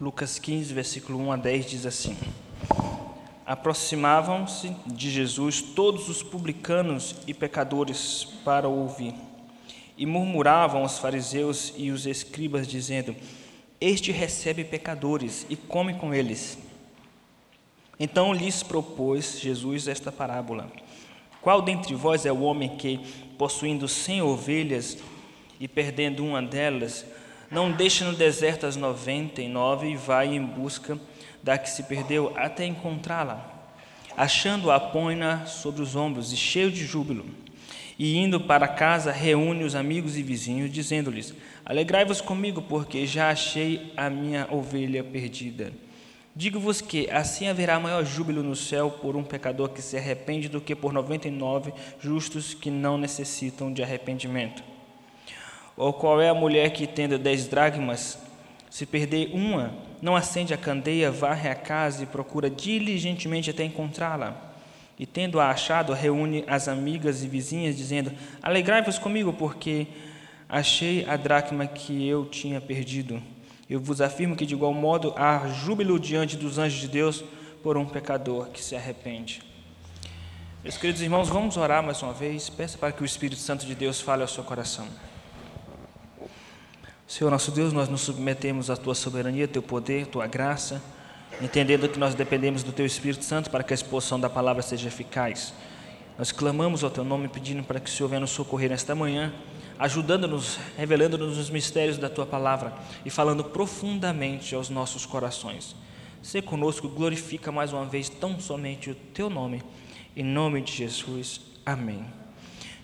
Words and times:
Lucas 0.00 0.38
15, 0.38 0.72
versículo 0.72 1.18
1 1.18 1.32
a 1.32 1.36
10 1.36 1.66
diz 1.66 1.84
assim: 1.84 2.16
Aproximavam-se 3.44 4.68
de 4.86 5.10
Jesus 5.10 5.60
todos 5.60 6.08
os 6.08 6.22
publicanos 6.22 7.16
e 7.26 7.34
pecadores 7.34 8.24
para 8.44 8.68
ouvir. 8.68 9.12
E 9.96 10.06
murmuravam 10.06 10.84
os 10.84 11.00
fariseus 11.00 11.74
e 11.76 11.90
os 11.90 12.06
escribas, 12.06 12.68
dizendo: 12.68 13.16
Este 13.80 14.12
recebe 14.12 14.62
pecadores 14.62 15.44
e 15.50 15.56
come 15.56 15.94
com 15.94 16.14
eles. 16.14 16.56
Então 17.98 18.32
lhes 18.32 18.62
propôs 18.62 19.40
Jesus 19.40 19.88
esta 19.88 20.12
parábola: 20.12 20.70
Qual 21.42 21.60
dentre 21.60 21.96
vós 21.96 22.24
é 22.24 22.30
o 22.30 22.42
homem 22.42 22.76
que, 22.76 22.98
possuindo 23.36 23.88
cem 23.88 24.22
ovelhas 24.22 24.98
e 25.58 25.66
perdendo 25.66 26.24
uma 26.24 26.40
delas, 26.40 27.04
não 27.50 27.72
deixa 27.72 28.04
no 28.04 28.16
deserto 28.16 28.66
as 28.66 28.76
noventa 28.76 29.40
e 29.40 29.48
nove 29.48 29.90
e 29.90 29.96
vai 29.96 30.34
em 30.34 30.44
busca 30.44 30.98
da 31.42 31.56
que 31.56 31.70
se 31.70 31.84
perdeu 31.84 32.32
até 32.36 32.66
encontrá-la. 32.66 33.54
Achando-a, 34.16 34.78
põe-na 34.78 35.46
sobre 35.46 35.80
os 35.80 35.94
ombros 35.94 36.32
e 36.32 36.36
cheio 36.36 36.70
de 36.70 36.84
júbilo. 36.84 37.24
E 37.98 38.16
indo 38.16 38.40
para 38.40 38.68
casa, 38.68 39.10
reúne 39.10 39.64
os 39.64 39.74
amigos 39.74 40.16
e 40.16 40.22
vizinhos, 40.22 40.70
dizendo-lhes: 40.70 41.34
Alegrai-vos 41.64 42.20
comigo, 42.20 42.62
porque 42.62 43.06
já 43.06 43.30
achei 43.30 43.92
a 43.96 44.10
minha 44.10 44.46
ovelha 44.50 45.02
perdida. 45.02 45.72
Digo-vos 46.34 46.80
que 46.80 47.10
assim 47.10 47.48
haverá 47.48 47.80
maior 47.80 48.04
júbilo 48.04 48.44
no 48.44 48.54
céu 48.54 48.90
por 48.90 49.16
um 49.16 49.24
pecador 49.24 49.70
que 49.70 49.82
se 49.82 49.96
arrepende 49.96 50.48
do 50.48 50.60
que 50.60 50.76
por 50.76 50.92
noventa 50.92 51.26
e 51.26 51.30
nove 51.32 51.72
justos 52.00 52.54
que 52.54 52.70
não 52.70 52.96
necessitam 52.96 53.72
de 53.72 53.82
arrependimento. 53.82 54.62
Ou 55.78 55.92
qual 55.92 56.20
é 56.20 56.28
a 56.28 56.34
mulher 56.34 56.70
que, 56.72 56.88
tendo 56.88 57.16
dez 57.16 57.46
dracmas, 57.46 58.18
se 58.68 58.84
perder 58.84 59.30
uma, 59.32 59.72
não 60.02 60.16
acende 60.16 60.52
a 60.52 60.56
candeia, 60.56 61.08
varre 61.08 61.48
a 61.48 61.54
casa 61.54 62.02
e 62.02 62.06
procura 62.06 62.50
diligentemente 62.50 63.48
até 63.48 63.62
encontrá-la? 63.62 64.36
E 64.98 65.06
tendo-a 65.06 65.48
achado, 65.48 65.92
reúne 65.92 66.42
as 66.48 66.66
amigas 66.66 67.22
e 67.22 67.28
vizinhas, 67.28 67.76
dizendo: 67.76 68.10
Alegrai-vos 68.42 68.98
comigo, 68.98 69.32
porque 69.32 69.86
achei 70.48 71.06
a 71.08 71.16
dracma 71.16 71.64
que 71.68 72.08
eu 72.08 72.26
tinha 72.26 72.60
perdido. 72.60 73.22
Eu 73.70 73.78
vos 73.78 74.00
afirmo 74.00 74.34
que, 74.34 74.44
de 74.44 74.54
igual 74.54 74.74
modo, 74.74 75.14
há 75.16 75.46
júbilo 75.46 76.00
diante 76.00 76.36
dos 76.36 76.58
anjos 76.58 76.80
de 76.80 76.88
Deus 76.88 77.22
por 77.62 77.76
um 77.76 77.84
pecador 77.86 78.48
que 78.48 78.64
se 78.64 78.74
arrepende. 78.74 79.42
Meus 80.64 80.76
queridos 80.76 81.02
irmãos, 81.02 81.28
vamos 81.28 81.56
orar 81.56 81.84
mais 81.84 82.02
uma 82.02 82.12
vez. 82.12 82.50
Peça 82.50 82.76
para 82.76 82.90
que 82.90 83.02
o 83.02 83.06
Espírito 83.06 83.40
Santo 83.40 83.64
de 83.64 83.76
Deus 83.76 84.00
fale 84.00 84.22
ao 84.22 84.28
seu 84.28 84.42
coração. 84.42 84.88
Senhor 87.08 87.30
nosso 87.30 87.50
Deus, 87.50 87.72
nós 87.72 87.88
nos 87.88 88.02
submetemos 88.02 88.68
à 88.68 88.76
tua 88.76 88.94
soberania, 88.94 89.48
teu 89.48 89.62
poder, 89.62 90.06
tua 90.08 90.26
graça, 90.26 90.82
entendendo 91.40 91.88
que 91.88 91.98
nós 91.98 92.14
dependemos 92.14 92.62
do 92.62 92.70
teu 92.70 92.84
Espírito 92.84 93.24
Santo 93.24 93.48
para 93.48 93.64
que 93.64 93.72
a 93.72 93.74
exposição 93.76 94.20
da 94.20 94.28
palavra 94.28 94.60
seja 94.60 94.88
eficaz. 94.88 95.54
Nós 96.18 96.30
clamamos 96.30 96.84
ao 96.84 96.90
teu 96.90 97.02
nome 97.04 97.26
pedindo 97.26 97.62
para 97.62 97.80
que 97.80 97.88
o 97.88 97.92
Senhor 97.92 98.10
venha 98.10 98.20
nos 98.20 98.32
socorrer 98.32 98.68
nesta 98.68 98.94
manhã, 98.94 99.32
ajudando-nos, 99.78 100.58
revelando-nos 100.76 101.38
os 101.38 101.48
mistérios 101.48 101.96
da 101.96 102.10
tua 102.10 102.26
palavra 102.26 102.74
e 103.06 103.08
falando 103.08 103.42
profundamente 103.42 104.54
aos 104.54 104.68
nossos 104.68 105.06
corações. 105.06 105.74
Se 106.22 106.42
conosco, 106.42 106.90
glorifica 106.90 107.50
mais 107.50 107.72
uma 107.72 107.86
vez 107.86 108.10
tão 108.10 108.38
somente 108.38 108.90
o 108.90 108.94
teu 108.94 109.30
nome. 109.30 109.62
Em 110.14 110.22
nome 110.22 110.60
de 110.60 110.74
Jesus. 110.74 111.40
Amém. 111.64 112.04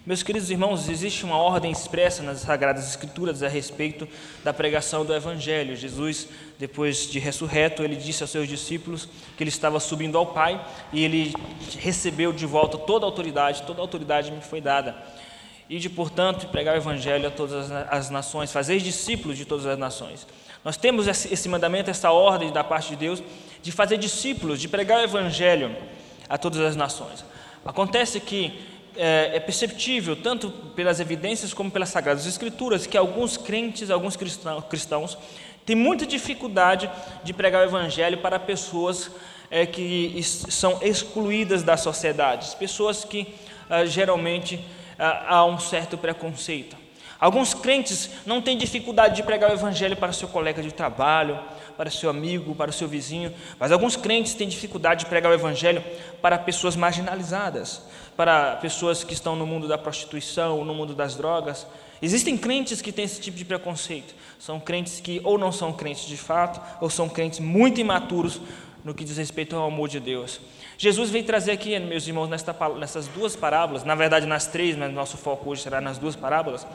Meus 0.07 0.23
queridos 0.23 0.51
irmãos, 0.51 0.87
existe 0.91 1.25
uma 1.25 1.39
ordem 1.39 1.73
expressa 1.73 2.23
nas 2.23 2.41
Sagradas 2.41 2.87
Escrituras 2.87 3.43
a 3.43 3.49
respeito 3.49 4.07
da 4.45 4.53
pregação 4.53 5.03
do 5.03 5.15
Evangelho. 5.15 5.75
Jesus, 5.75 6.29
depois 6.59 7.11
de 7.11 7.19
ressurreto, 7.19 7.83
ele 7.83 7.97
disse 7.97 8.23
aos 8.23 8.31
seus 8.31 8.47
discípulos 8.47 9.09
que 9.35 9.43
ele 9.43 9.49
estava 9.49 9.81
subindo 9.81 10.19
ao 10.19 10.27
Pai 10.27 10.63
e 10.93 11.03
ele 11.03 11.33
recebeu 11.79 12.35
de 12.35 12.45
volta 12.45 12.77
toda 12.77 13.07
a 13.07 13.09
autoridade, 13.09 13.63
toda 13.63 13.81
a 13.81 13.83
autoridade 13.83 14.31
me 14.31 14.43
foi 14.43 14.61
dada. 14.61 14.95
E 15.71 15.79
de, 15.79 15.89
portanto, 15.89 16.49
pregar 16.49 16.75
o 16.75 16.77
Evangelho 16.77 17.27
a 17.27 17.31
todas 17.31 17.73
as 17.73 18.11
nações, 18.11 18.53
fazer 18.53 18.79
discípulos 18.81 19.39
de 19.39 19.47
todas 19.47 19.65
as 19.65 19.79
nações. 19.79 20.27
Nós 20.63 20.77
temos 20.77 21.07
esse 21.07 21.49
mandamento, 21.49 21.89
essa 21.89 22.11
ordem 22.11 22.53
da 22.53 22.63
parte 22.63 22.91
de 22.91 22.97
Deus 22.97 23.23
de 23.63 23.73
fazer 23.73 23.97
discípulos, 23.97 24.61
de 24.61 24.69
pregar 24.69 25.01
o 25.01 25.05
Evangelho 25.05 25.75
a 26.29 26.37
todas 26.37 26.61
as 26.61 26.77
nações. 26.77 27.25
Acontece 27.65 28.21
que 28.21 28.74
é, 28.97 29.37
é 29.37 29.41
perceptível, 29.41 30.17
tanto 30.17 30.51
pelas 30.51 31.01
evidências 31.01 31.53
como 31.53 31.71
pelas 31.71 31.89
Sagradas 31.89 32.27
Escrituras, 32.27 32.87
que 32.87 32.97
alguns 32.97 33.37
crentes, 33.37 33.91
alguns 33.91 34.17
cristãos, 34.17 35.19
têm 35.65 35.77
muita 35.77 36.07
dificuldade 36.07 36.91
de 37.23 37.33
pregar 37.33 37.63
o 37.63 37.69
Evangelho 37.69 38.19
para 38.19 38.39
pessoas 38.39 39.11
é, 39.51 39.67
que 39.67 40.21
são 40.23 40.79
excluídas 40.83 41.63
da 41.63 41.77
sociedade, 41.77 42.55
pessoas 42.57 43.05
que 43.05 43.35
ah, 43.69 43.85
geralmente 43.85 44.65
ah, 44.99 45.37
há 45.37 45.45
um 45.45 45.59
certo 45.59 45.97
preconceito. 45.97 46.77
Alguns 47.19 47.55
crentes 47.55 48.11
não 48.27 48.43
têm 48.43 48.59
dificuldade 48.59 49.17
de 49.17 49.23
pregar 49.23 49.51
o 49.51 49.55
Evangelho 49.55 49.97
para 49.97 50.13
seu 50.13 50.29
colega 50.29 50.63
de 50.63 50.73
trabalho, 50.73 51.39
para 51.77 51.91
seu 51.91 52.11
amigo, 52.11 52.55
para 52.55 52.71
seu 52.73 52.87
vizinho, 52.87 53.33
mas 53.59 53.73
alguns 53.73 53.97
crentes 53.97 54.35
têm 54.35 54.49
dificuldade 54.49 55.05
de 55.05 55.07
pregar 55.07 55.33
o 55.33 55.35
Evangelho 55.35 55.83
para 56.21 56.37
pessoas 56.37 56.77
marginalizadas, 56.77 57.83
para 58.17 58.57
pessoas 58.57 59.03
que 59.03 59.13
estão 59.13 59.35
no 59.37 59.47
mundo 59.47 59.67
da 59.67 59.79
prostituição, 59.79 60.65
no 60.65 60.75
mundo 60.75 60.95
das 60.95 61.17
drogas. 61.17 61.67
Existem 62.01 62.37
crentes 62.37 62.83
que 62.83 62.93
têm 62.93 63.05
esse 63.05 63.21
tipo 63.21 63.37
de 63.37 63.45
preconceito. 63.45 64.15
São 64.39 64.61
crentes 64.61 65.01
que 65.01 65.21
ou 65.25 65.39
não 65.39 65.51
são 65.51 65.73
crentes 65.73 66.07
de 66.07 66.17
fato, 66.17 66.61
ou 66.81 66.91
são 66.91 67.09
crentes 67.09 67.41
muito 67.41 67.81
imaturos 67.81 68.41
no 68.85 68.95
que 68.95 69.05
diz 69.05 69.17
respeito 69.17 69.57
ao 69.57 69.67
amor 69.67 69.89
de 69.89 69.99
Deus. 69.99 70.41
Jesus 70.77 71.09
veio 71.09 71.25
trazer 71.25 71.53
aqui, 71.53 71.79
meus 71.79 72.07
irmãos, 72.07 72.29
nessas 72.29 73.07
duas 73.09 73.35
parábolas, 73.35 73.85
na 73.85 73.95
verdade 73.95 74.27
nas 74.27 74.47
três, 74.47 74.77
mas 74.77 74.93
nosso 74.93 75.17
foco 75.17 75.51
hoje 75.51 75.63
será 75.63 75.81
nas 75.81 75.97
duas 75.97 76.15
parábolas, 76.15 76.67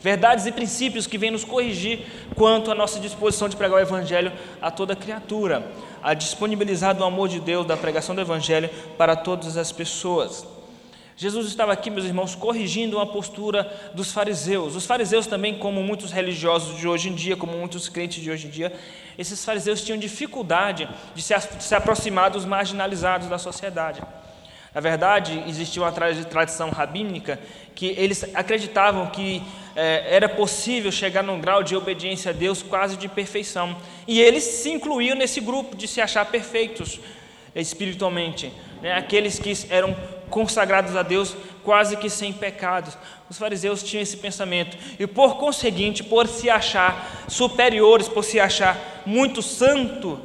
verdades 0.00 0.46
e 0.46 0.52
princípios 0.52 1.06
que 1.06 1.18
vêm 1.18 1.30
nos 1.30 1.44
corrigir 1.44 2.06
quanto 2.34 2.70
à 2.70 2.74
nossa 2.74 2.98
disposição 2.98 3.48
de 3.48 3.56
pregar 3.56 3.78
o 3.78 3.82
Evangelho 3.82 4.32
a 4.62 4.70
toda 4.70 4.96
criatura, 4.96 5.70
a 6.02 6.14
disponibilizar 6.14 6.94
do 6.94 7.04
amor 7.04 7.28
de 7.28 7.38
Deus, 7.40 7.66
da 7.66 7.76
pregação 7.76 8.14
do 8.14 8.20
Evangelho 8.22 8.70
para 8.96 9.14
todas 9.14 9.58
as 9.58 9.70
pessoas. 9.70 10.46
Jesus 11.20 11.48
estava 11.48 11.70
aqui, 11.70 11.90
meus 11.90 12.06
irmãos, 12.06 12.34
corrigindo 12.34 12.96
uma 12.96 13.04
postura 13.04 13.70
dos 13.92 14.10
fariseus. 14.10 14.74
Os 14.74 14.86
fariseus 14.86 15.26
também, 15.26 15.58
como 15.58 15.82
muitos 15.82 16.10
religiosos 16.12 16.78
de 16.78 16.88
hoje 16.88 17.10
em 17.10 17.14
dia, 17.14 17.36
como 17.36 17.52
muitos 17.58 17.90
crentes 17.90 18.22
de 18.22 18.30
hoje 18.30 18.46
em 18.46 18.50
dia, 18.50 18.72
esses 19.18 19.44
fariseus 19.44 19.84
tinham 19.84 19.98
dificuldade 19.98 20.88
de 21.14 21.20
se, 21.20 21.34
de 21.58 21.62
se 21.62 21.74
aproximar 21.74 22.30
dos 22.30 22.46
marginalizados 22.46 23.28
da 23.28 23.36
sociedade. 23.36 24.00
Na 24.74 24.80
verdade, 24.80 25.44
existia 25.46 25.82
uma 25.82 25.92
tradição 25.92 26.70
rabínica 26.70 27.38
que 27.74 27.88
eles 27.98 28.24
acreditavam 28.34 29.08
que 29.08 29.42
é, 29.76 30.16
era 30.16 30.26
possível 30.26 30.90
chegar 30.90 31.22
num 31.22 31.38
grau 31.38 31.62
de 31.62 31.76
obediência 31.76 32.30
a 32.30 32.32
Deus 32.32 32.62
quase 32.62 32.96
de 32.96 33.08
perfeição. 33.08 33.76
E 34.08 34.18
eles 34.18 34.42
se 34.42 34.70
incluíam 34.70 35.14
nesse 35.14 35.42
grupo 35.42 35.76
de 35.76 35.86
se 35.86 36.00
achar 36.00 36.24
perfeitos 36.24 36.98
espiritualmente. 37.54 38.52
Né? 38.80 38.92
Aqueles 38.92 39.38
que 39.38 39.52
eram 39.68 39.94
consagrados 40.28 40.96
a 40.96 41.02
Deus 41.02 41.36
quase 41.62 41.96
que 41.96 42.08
sem 42.08 42.32
pecados. 42.32 42.96
Os 43.28 43.38
fariseus 43.38 43.82
tinham 43.82 44.02
esse 44.02 44.16
pensamento 44.16 44.76
e, 44.98 45.06
por 45.06 45.36
conseguinte, 45.36 46.02
por 46.02 46.26
se 46.26 46.48
achar 46.48 47.24
superiores, 47.28 48.08
por 48.08 48.24
se 48.24 48.40
achar 48.40 49.02
muito 49.04 49.42
santo, 49.42 50.20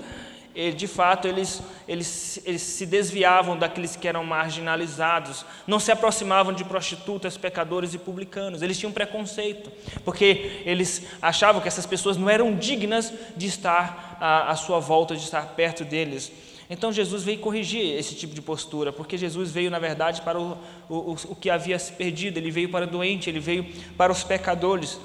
de 0.75 0.87
fato 0.87 1.27
eles, 1.27 1.61
eles, 1.85 2.41
eles 2.45 2.61
se 2.61 2.85
desviavam 2.85 3.57
daqueles 3.57 3.97
que 3.97 4.07
eram 4.07 4.23
marginalizados, 4.23 5.45
não 5.67 5.79
se 5.79 5.91
aproximavam 5.91 6.53
de 6.53 6.63
prostitutas, 6.63 7.37
pecadores 7.37 7.93
e 7.93 7.97
publicanos. 7.97 8.61
Eles 8.61 8.79
tinham 8.79 8.91
preconceito, 8.91 9.69
porque 10.05 10.61
eles 10.65 11.03
achavam 11.21 11.61
que 11.61 11.67
essas 11.67 11.85
pessoas 11.85 12.15
não 12.15 12.29
eram 12.29 12.55
dignas 12.55 13.13
de 13.35 13.47
estar 13.47 14.17
à, 14.19 14.49
à 14.51 14.55
sua 14.55 14.79
volta, 14.79 15.13
de 15.13 15.23
estar 15.23 15.45
perto 15.55 15.83
deles. 15.83 16.31
Então 16.69 16.91
Jesus 16.91 17.23
veio 17.23 17.39
corrigir 17.39 17.95
esse 17.97 18.15
tipo 18.15 18.33
de 18.33 18.41
postura, 18.41 18.91
porque 18.91 19.17
Jesus 19.17 19.51
veio, 19.51 19.69
na 19.69 19.79
verdade, 19.79 20.21
para 20.21 20.39
o, 20.39 20.57
o, 20.89 21.15
o 21.29 21.35
que 21.35 21.49
havia 21.49 21.77
se 21.77 21.93
perdido, 21.93 22.37
ele 22.37 22.49
veio 22.49 22.69
para 22.69 22.85
o 22.85 22.89
doente, 22.89 23.29
ele 23.29 23.39
veio 23.39 23.65
para 23.95 24.11
os 24.11 24.23
pecadores. 24.23 24.99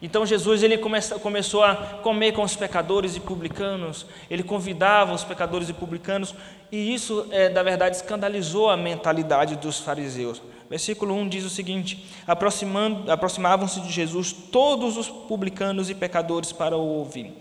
Então 0.00 0.26
Jesus 0.26 0.62
ele 0.64 0.76
começa, 0.78 1.18
começou 1.18 1.62
a 1.62 1.76
comer 1.76 2.32
com 2.32 2.42
os 2.42 2.56
pecadores 2.56 3.14
e 3.14 3.20
publicanos, 3.20 4.04
ele 4.28 4.42
convidava 4.42 5.12
os 5.12 5.22
pecadores 5.22 5.68
e 5.68 5.72
publicanos, 5.72 6.34
e 6.72 6.92
isso, 6.92 7.26
é, 7.30 7.48
na 7.48 7.62
verdade, 7.62 7.96
escandalizou 7.96 8.68
a 8.68 8.76
mentalidade 8.76 9.56
dos 9.56 9.78
fariseus. 9.78 10.42
Versículo 10.68 11.14
1 11.14 11.28
diz 11.28 11.44
o 11.44 11.50
seguinte: 11.50 12.04
Aproximavam-se 12.26 13.80
de 13.80 13.92
Jesus 13.92 14.32
todos 14.32 14.96
os 14.96 15.08
publicanos 15.08 15.90
e 15.90 15.94
pecadores 15.94 16.50
para 16.50 16.76
o 16.76 16.80
ouvir. 16.80 17.32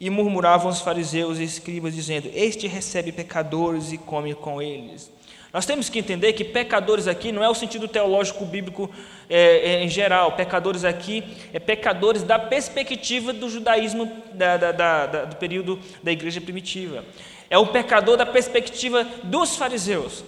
E 0.00 0.08
murmuravam 0.10 0.70
os 0.70 0.80
fariseus 0.80 1.38
e 1.38 1.44
escribas, 1.44 1.94
dizendo: 1.94 2.30
Este 2.34 2.66
recebe 2.66 3.10
pecadores 3.12 3.92
e 3.92 3.98
come 3.98 4.34
com 4.34 4.62
eles. 4.62 5.10
Nós 5.52 5.64
temos 5.64 5.88
que 5.88 5.98
entender 5.98 6.34
que 6.34 6.44
pecadores 6.44 7.08
aqui 7.08 7.32
não 7.32 7.42
é 7.42 7.48
o 7.48 7.54
sentido 7.54 7.88
teológico 7.88 8.44
bíblico 8.44 8.90
é, 9.30 9.40
é, 9.40 9.82
em 9.82 9.88
geral. 9.88 10.32
Pecadores 10.32 10.84
aqui 10.84 11.24
é 11.52 11.58
pecadores 11.58 12.22
da 12.22 12.38
perspectiva 12.38 13.32
do 13.32 13.48
judaísmo 13.48 14.12
da, 14.34 14.56
da, 14.58 14.72
da, 14.72 15.24
do 15.24 15.36
período 15.36 15.78
da 16.02 16.12
igreja 16.12 16.40
primitiva. 16.40 17.02
É 17.48 17.56
o 17.56 17.66
pecador 17.68 18.18
da 18.18 18.26
perspectiva 18.26 19.04
dos 19.24 19.56
fariseus. 19.56 20.22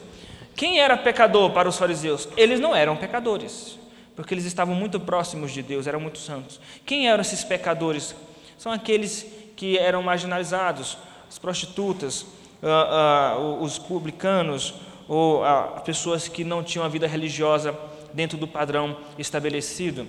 Quem 0.57 0.81
era 0.81 0.97
pecador 0.97 1.51
para 1.51 1.69
os 1.69 1.77
fariseus? 1.77 2.27
Eles 2.37 2.59
não 2.59 2.75
eram 2.75 2.97
pecadores, 2.97 3.79
porque 4.17 4.33
eles 4.33 4.47
estavam 4.47 4.75
muito 4.75 4.99
próximos 4.99 5.53
de 5.53 5.63
Deus, 5.63 5.87
eram 5.87 6.01
muito 6.01 6.19
santos. 6.19 6.59
Quem 6.87 7.09
eram 7.09 7.21
esses 7.21 7.45
pecadores? 7.45 8.15
São 8.59 8.73
aqueles 8.73 9.27
que 9.61 9.77
eram 9.77 10.03
marginalizados, 10.03 10.97
as 11.29 11.39
prostitutas, 11.39 12.23
uh, 12.23 13.39
uh, 13.39 13.63
os 13.63 13.79
publicanos, 13.79 14.73
ou 15.07 15.43
uh, 15.43 15.79
pessoas 15.85 16.29
que 16.29 16.45
não 16.45 16.63
tinham 16.65 16.83
a 16.83 16.89
vida 16.89 17.07
religiosa 17.07 17.79
dentro 18.15 18.39
do 18.39 18.49
padrão 18.49 18.97
estabelecido. 19.19 20.09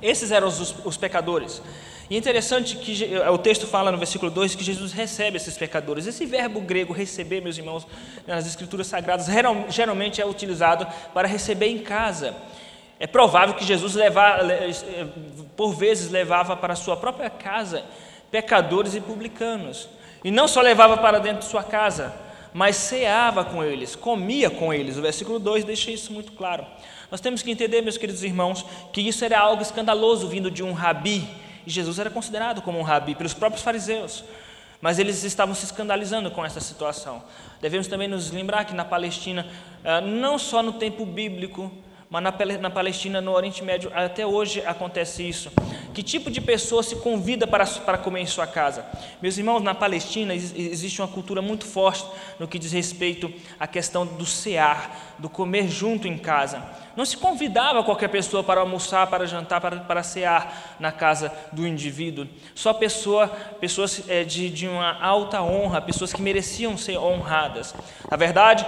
Esses 0.00 0.30
eram 0.30 0.46
os, 0.46 0.86
os 0.86 0.96
pecadores. 0.96 1.60
E 2.08 2.14
é 2.14 2.18
interessante 2.18 2.76
que 2.76 3.10
o 3.28 3.38
texto 3.38 3.66
fala 3.66 3.90
no 3.90 3.98
versículo 3.98 4.30
2 4.30 4.54
que 4.54 4.62
Jesus 4.62 4.92
recebe 4.92 5.36
esses 5.36 5.58
pecadores. 5.58 6.06
Esse 6.06 6.24
verbo 6.24 6.60
grego 6.60 6.92
receber, 6.92 7.40
meus 7.40 7.58
irmãos, 7.58 7.84
nas 8.24 8.46
escrituras 8.46 8.86
sagradas, 8.86 9.26
geralmente 9.68 10.20
é 10.20 10.26
utilizado 10.26 10.86
para 11.12 11.26
receber 11.26 11.66
em 11.66 11.78
casa. 11.78 12.36
É 13.00 13.06
provável 13.08 13.56
que 13.56 13.64
Jesus 13.64 13.94
levava, 13.94 14.44
eh, 14.52 14.70
por 15.56 15.74
vezes 15.74 16.10
levava 16.10 16.56
para 16.56 16.74
a 16.74 16.76
sua 16.76 16.96
própria 16.96 17.28
casa 17.28 17.82
pecadores 18.34 18.96
e 18.96 19.00
publicanos. 19.00 19.88
E 20.24 20.30
não 20.32 20.48
só 20.48 20.60
levava 20.60 20.96
para 20.96 21.20
dentro 21.20 21.38
de 21.38 21.44
sua 21.44 21.62
casa, 21.62 22.12
mas 22.52 22.74
ceava 22.74 23.44
com 23.44 23.62
eles, 23.62 23.94
comia 23.94 24.50
com 24.50 24.74
eles. 24.74 24.96
O 24.96 25.02
versículo 25.02 25.38
2 25.38 25.62
deixa 25.62 25.92
isso 25.92 26.12
muito 26.12 26.32
claro. 26.32 26.66
Nós 27.12 27.20
temos 27.20 27.42
que 27.42 27.50
entender, 27.52 27.80
meus 27.80 27.96
queridos 27.96 28.24
irmãos, 28.24 28.66
que 28.92 29.00
isso 29.00 29.24
era 29.24 29.38
algo 29.38 29.62
escandaloso 29.62 30.26
vindo 30.26 30.50
de 30.50 30.64
um 30.64 30.72
rabi. 30.72 31.28
E 31.64 31.70
Jesus 31.70 32.00
era 32.00 32.10
considerado 32.10 32.60
como 32.60 32.76
um 32.76 32.82
rabi 32.82 33.14
pelos 33.14 33.34
próprios 33.34 33.62
fariseus. 33.62 34.24
Mas 34.80 34.98
eles 34.98 35.22
estavam 35.22 35.54
se 35.54 35.64
escandalizando 35.66 36.28
com 36.28 36.44
essa 36.44 36.58
situação. 36.58 37.22
Devemos 37.60 37.86
também 37.86 38.08
nos 38.08 38.32
lembrar 38.32 38.64
que 38.64 38.74
na 38.74 38.84
Palestina, 38.84 39.46
ah, 39.84 40.00
não 40.00 40.40
só 40.40 40.60
no 40.60 40.72
tempo 40.72 41.06
bíblico, 41.06 41.70
mas 42.10 42.22
na 42.60 42.70
Palestina, 42.70 43.20
no 43.20 43.30
Oriente 43.30 43.62
Médio, 43.62 43.92
até 43.94 44.26
hoje 44.26 44.60
acontece 44.66 45.22
isso. 45.28 45.52
Que 45.94 46.02
tipo 46.02 46.28
de 46.28 46.40
pessoa 46.40 46.82
se 46.82 46.96
convida 46.96 47.46
para, 47.46 47.64
para 47.64 47.96
comer 47.96 48.20
em 48.20 48.26
sua 48.26 48.48
casa? 48.48 48.84
Meus 49.22 49.38
irmãos, 49.38 49.62
na 49.62 49.74
Palestina 49.74 50.34
existe 50.34 51.00
uma 51.00 51.06
cultura 51.06 51.40
muito 51.40 51.64
forte 51.64 52.04
no 52.36 52.48
que 52.48 52.58
diz 52.58 52.72
respeito 52.72 53.32
à 53.60 53.68
questão 53.68 54.04
do 54.04 54.26
cear, 54.26 55.14
do 55.18 55.28
comer 55.28 55.68
junto 55.68 56.08
em 56.08 56.18
casa. 56.18 56.60
Não 56.96 57.04
se 57.04 57.16
convidava 57.16 57.82
qualquer 57.82 58.08
pessoa 58.08 58.42
para 58.42 58.60
almoçar, 58.60 59.06
para 59.06 59.26
jantar, 59.26 59.60
para, 59.60 59.78
para 59.78 60.02
cear 60.02 60.76
na 60.78 60.92
casa 60.92 61.32
do 61.52 61.66
indivíduo. 61.66 62.26
Só 62.54 62.72
pessoa, 62.72 63.28
pessoas 63.60 64.02
é, 64.08 64.24
de, 64.24 64.48
de 64.50 64.68
uma 64.68 65.00
alta 65.00 65.42
honra, 65.42 65.80
pessoas 65.80 66.12
que 66.12 66.22
mereciam 66.22 66.76
ser 66.76 66.98
honradas. 66.98 67.74
Na 68.08 68.16
verdade, 68.16 68.64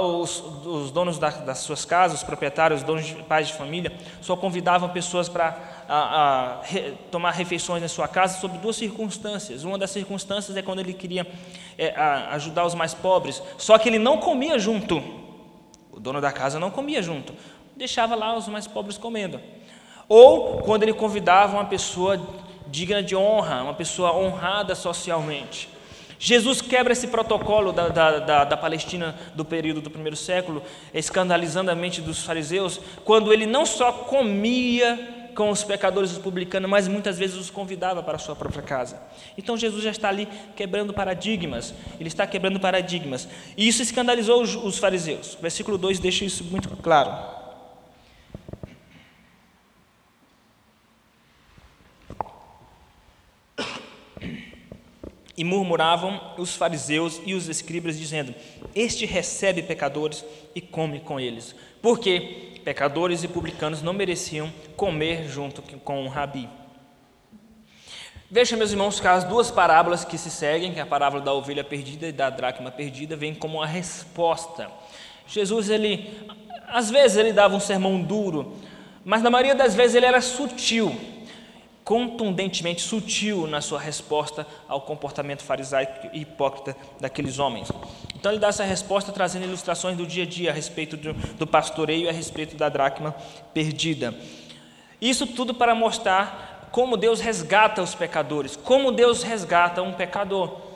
os, 0.00 0.42
os 0.64 0.90
donos 0.90 1.18
das 1.18 1.58
suas 1.58 1.84
casas, 1.84 2.18
os 2.18 2.24
proprietários, 2.24 2.80
os 2.80 2.86
donos 2.86 3.06
de 3.06 3.14
pais 3.14 3.48
de 3.48 3.54
família, 3.54 3.92
só 4.20 4.36
convidavam 4.36 4.88
pessoas 4.88 5.28
para 5.28 5.71
a, 5.88 5.96
a, 5.96 6.62
re, 6.62 6.92
tomar 7.10 7.32
refeições 7.32 7.82
na 7.82 7.88
sua 7.88 8.08
casa 8.08 8.38
sob 8.38 8.58
duas 8.58 8.76
circunstâncias. 8.76 9.64
Uma 9.64 9.78
das 9.78 9.90
circunstâncias 9.90 10.56
é 10.56 10.62
quando 10.62 10.80
ele 10.80 10.92
queria 10.92 11.26
é, 11.78 11.94
a, 11.94 12.34
ajudar 12.34 12.64
os 12.66 12.74
mais 12.74 12.94
pobres, 12.94 13.42
só 13.58 13.78
que 13.78 13.88
ele 13.88 13.98
não 13.98 14.18
comia 14.18 14.58
junto. 14.58 15.02
O 15.90 16.00
dono 16.00 16.20
da 16.20 16.32
casa 16.32 16.58
não 16.58 16.70
comia 16.70 17.02
junto, 17.02 17.34
deixava 17.76 18.14
lá 18.14 18.36
os 18.36 18.48
mais 18.48 18.66
pobres 18.66 18.96
comendo. 18.96 19.40
Ou 20.08 20.58
quando 20.58 20.82
ele 20.82 20.92
convidava 20.92 21.54
uma 21.54 21.64
pessoa 21.64 22.20
digna 22.68 23.02
de 23.02 23.14
honra, 23.14 23.62
uma 23.62 23.74
pessoa 23.74 24.16
honrada 24.16 24.74
socialmente. 24.74 25.68
Jesus 26.18 26.60
quebra 26.60 26.92
esse 26.92 27.08
protocolo 27.08 27.72
da, 27.72 27.88
da, 27.88 28.18
da, 28.20 28.44
da, 28.44 28.56
Palestina 28.56 29.16
do 29.34 29.44
período 29.44 29.80
do 29.80 29.90
primeiro 29.90 30.16
século, 30.16 30.62
escandalizando 30.94 31.68
a 31.68 31.74
mente 31.74 32.00
dos 32.00 32.24
fariseus, 32.24 32.80
quando 33.04 33.32
ele 33.32 33.44
não 33.44 33.66
só 33.66 33.90
comia 33.90 35.21
com 35.34 35.50
os 35.50 35.64
pecadores 35.64 36.12
os 36.12 36.18
publicanos, 36.18 36.70
mas 36.70 36.88
muitas 36.88 37.18
vezes 37.18 37.36
os 37.36 37.50
convidava 37.50 38.02
para 38.02 38.16
a 38.16 38.18
sua 38.18 38.36
própria 38.36 38.62
casa. 38.62 39.00
Então 39.36 39.56
Jesus 39.56 39.82
já 39.82 39.90
está 39.90 40.08
ali 40.08 40.28
quebrando 40.54 40.92
paradigmas, 40.92 41.74
ele 41.98 42.08
está 42.08 42.26
quebrando 42.26 42.60
paradigmas. 42.60 43.28
E 43.56 43.66
isso 43.66 43.82
escandalizou 43.82 44.42
os, 44.42 44.78
fariseus. 44.78 45.36
Versículo 45.40 45.76
2 45.76 45.98
deixa 45.98 46.24
isso 46.24 46.44
muito 46.44 46.68
claro. 46.76 47.41
E 55.36 55.44
murmuravam 55.44 56.20
os 56.36 56.54
fariseus 56.54 57.20
e 57.24 57.34
os 57.34 57.48
escribas, 57.48 57.98
dizendo: 57.98 58.34
Este 58.74 59.06
recebe 59.06 59.62
pecadores 59.62 60.24
e 60.54 60.60
come 60.60 61.00
com 61.00 61.18
eles. 61.18 61.54
Por 61.80 61.98
quê? 61.98 62.52
pecadores 62.62 63.22
e 63.22 63.28
publicanos 63.28 63.82
não 63.82 63.92
mereciam 63.92 64.52
comer 64.76 65.28
junto 65.28 65.62
com 65.80 66.04
o 66.04 66.08
rabi. 66.08 66.48
Veja, 68.30 68.56
meus 68.56 68.70
irmãos, 68.70 68.98
que 68.98 69.06
as 69.06 69.24
duas 69.24 69.50
parábolas 69.50 70.04
que 70.04 70.16
se 70.16 70.30
seguem, 70.30 70.72
que 70.72 70.78
é 70.78 70.82
a 70.82 70.86
parábola 70.86 71.22
da 71.22 71.34
ovelha 71.34 71.62
perdida 71.62 72.08
e 72.08 72.12
da 72.12 72.30
dracma 72.30 72.70
perdida, 72.70 73.14
vem 73.14 73.34
como 73.34 73.58
uma 73.58 73.66
resposta. 73.66 74.70
Jesus, 75.26 75.68
ele, 75.68 76.10
às 76.68 76.90
vezes 76.90 77.18
ele 77.18 77.32
dava 77.32 77.54
um 77.54 77.60
sermão 77.60 78.00
duro, 78.00 78.56
mas 79.04 79.22
na 79.22 79.28
maioria 79.28 79.54
das 79.54 79.74
vezes 79.74 79.96
ele 79.96 80.06
era 80.06 80.20
sutil 80.20 80.98
contundentemente 81.84 82.80
sutil 82.80 83.46
na 83.46 83.60
sua 83.60 83.80
resposta 83.80 84.46
ao 84.68 84.80
comportamento 84.80 85.42
farisaico 85.42 86.08
e 86.12 86.20
hipócrita 86.20 86.76
daqueles 87.00 87.38
homens. 87.38 87.70
Então 88.14 88.30
ele 88.30 88.40
dá 88.40 88.48
essa 88.48 88.64
resposta 88.64 89.10
trazendo 89.10 89.44
ilustrações 89.44 89.96
do 89.96 90.06
dia 90.06 90.22
a 90.22 90.26
dia 90.26 90.50
a 90.50 90.54
respeito 90.54 90.96
do, 90.96 91.12
do 91.12 91.46
pastoreio 91.46 92.04
e 92.04 92.08
a 92.08 92.12
respeito 92.12 92.56
da 92.56 92.68
dracma 92.68 93.14
perdida. 93.52 94.14
Isso 95.00 95.26
tudo 95.26 95.52
para 95.52 95.74
mostrar 95.74 96.68
como 96.70 96.96
Deus 96.96 97.20
resgata 97.20 97.82
os 97.82 97.94
pecadores, 97.94 98.56
como 98.56 98.92
Deus 98.92 99.22
resgata 99.22 99.82
um 99.82 99.92
pecador. 99.92 100.71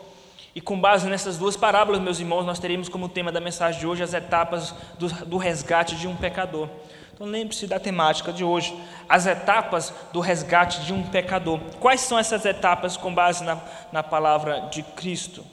E 0.57 0.61
com 0.63 0.81
base 0.81 1.07
nessas 1.07 1.37
duas 1.37 1.55
parábolas, 1.55 2.01
meus 2.01 2.19
irmãos, 2.19 2.47
nós 2.47 2.59
teremos 2.59 2.89
como 2.89 3.11
tema 3.11 3.31
da 3.31 3.43
mensagem 3.43 3.79
de 3.79 3.87
hoje 3.87 4.03
as 4.03 4.15
etapas 4.15 4.75
do, 4.99 5.07
do 5.27 5.37
resgate 5.37 5.95
de 5.97 6.09
um 6.09 6.17
pecador. 6.17 6.67
Então 7.13 7.27
lembre-se 7.27 7.67
da 7.67 7.79
temática 7.79 8.33
de 8.33 8.43
hoje, 8.43 8.75
as 9.07 9.27
etapas 9.27 9.93
do 10.15 10.21
resgate 10.21 10.81
de 10.81 10.95
um 10.95 11.03
pecador. 11.03 11.61
Quais 11.79 12.01
são 12.01 12.19
essas 12.19 12.47
etapas 12.47 12.97
com 12.97 13.13
base 13.13 13.45
na, 13.45 13.59
na 13.93 14.03
palavra 14.03 14.61
de 14.73 14.83
Cristo? 14.83 15.45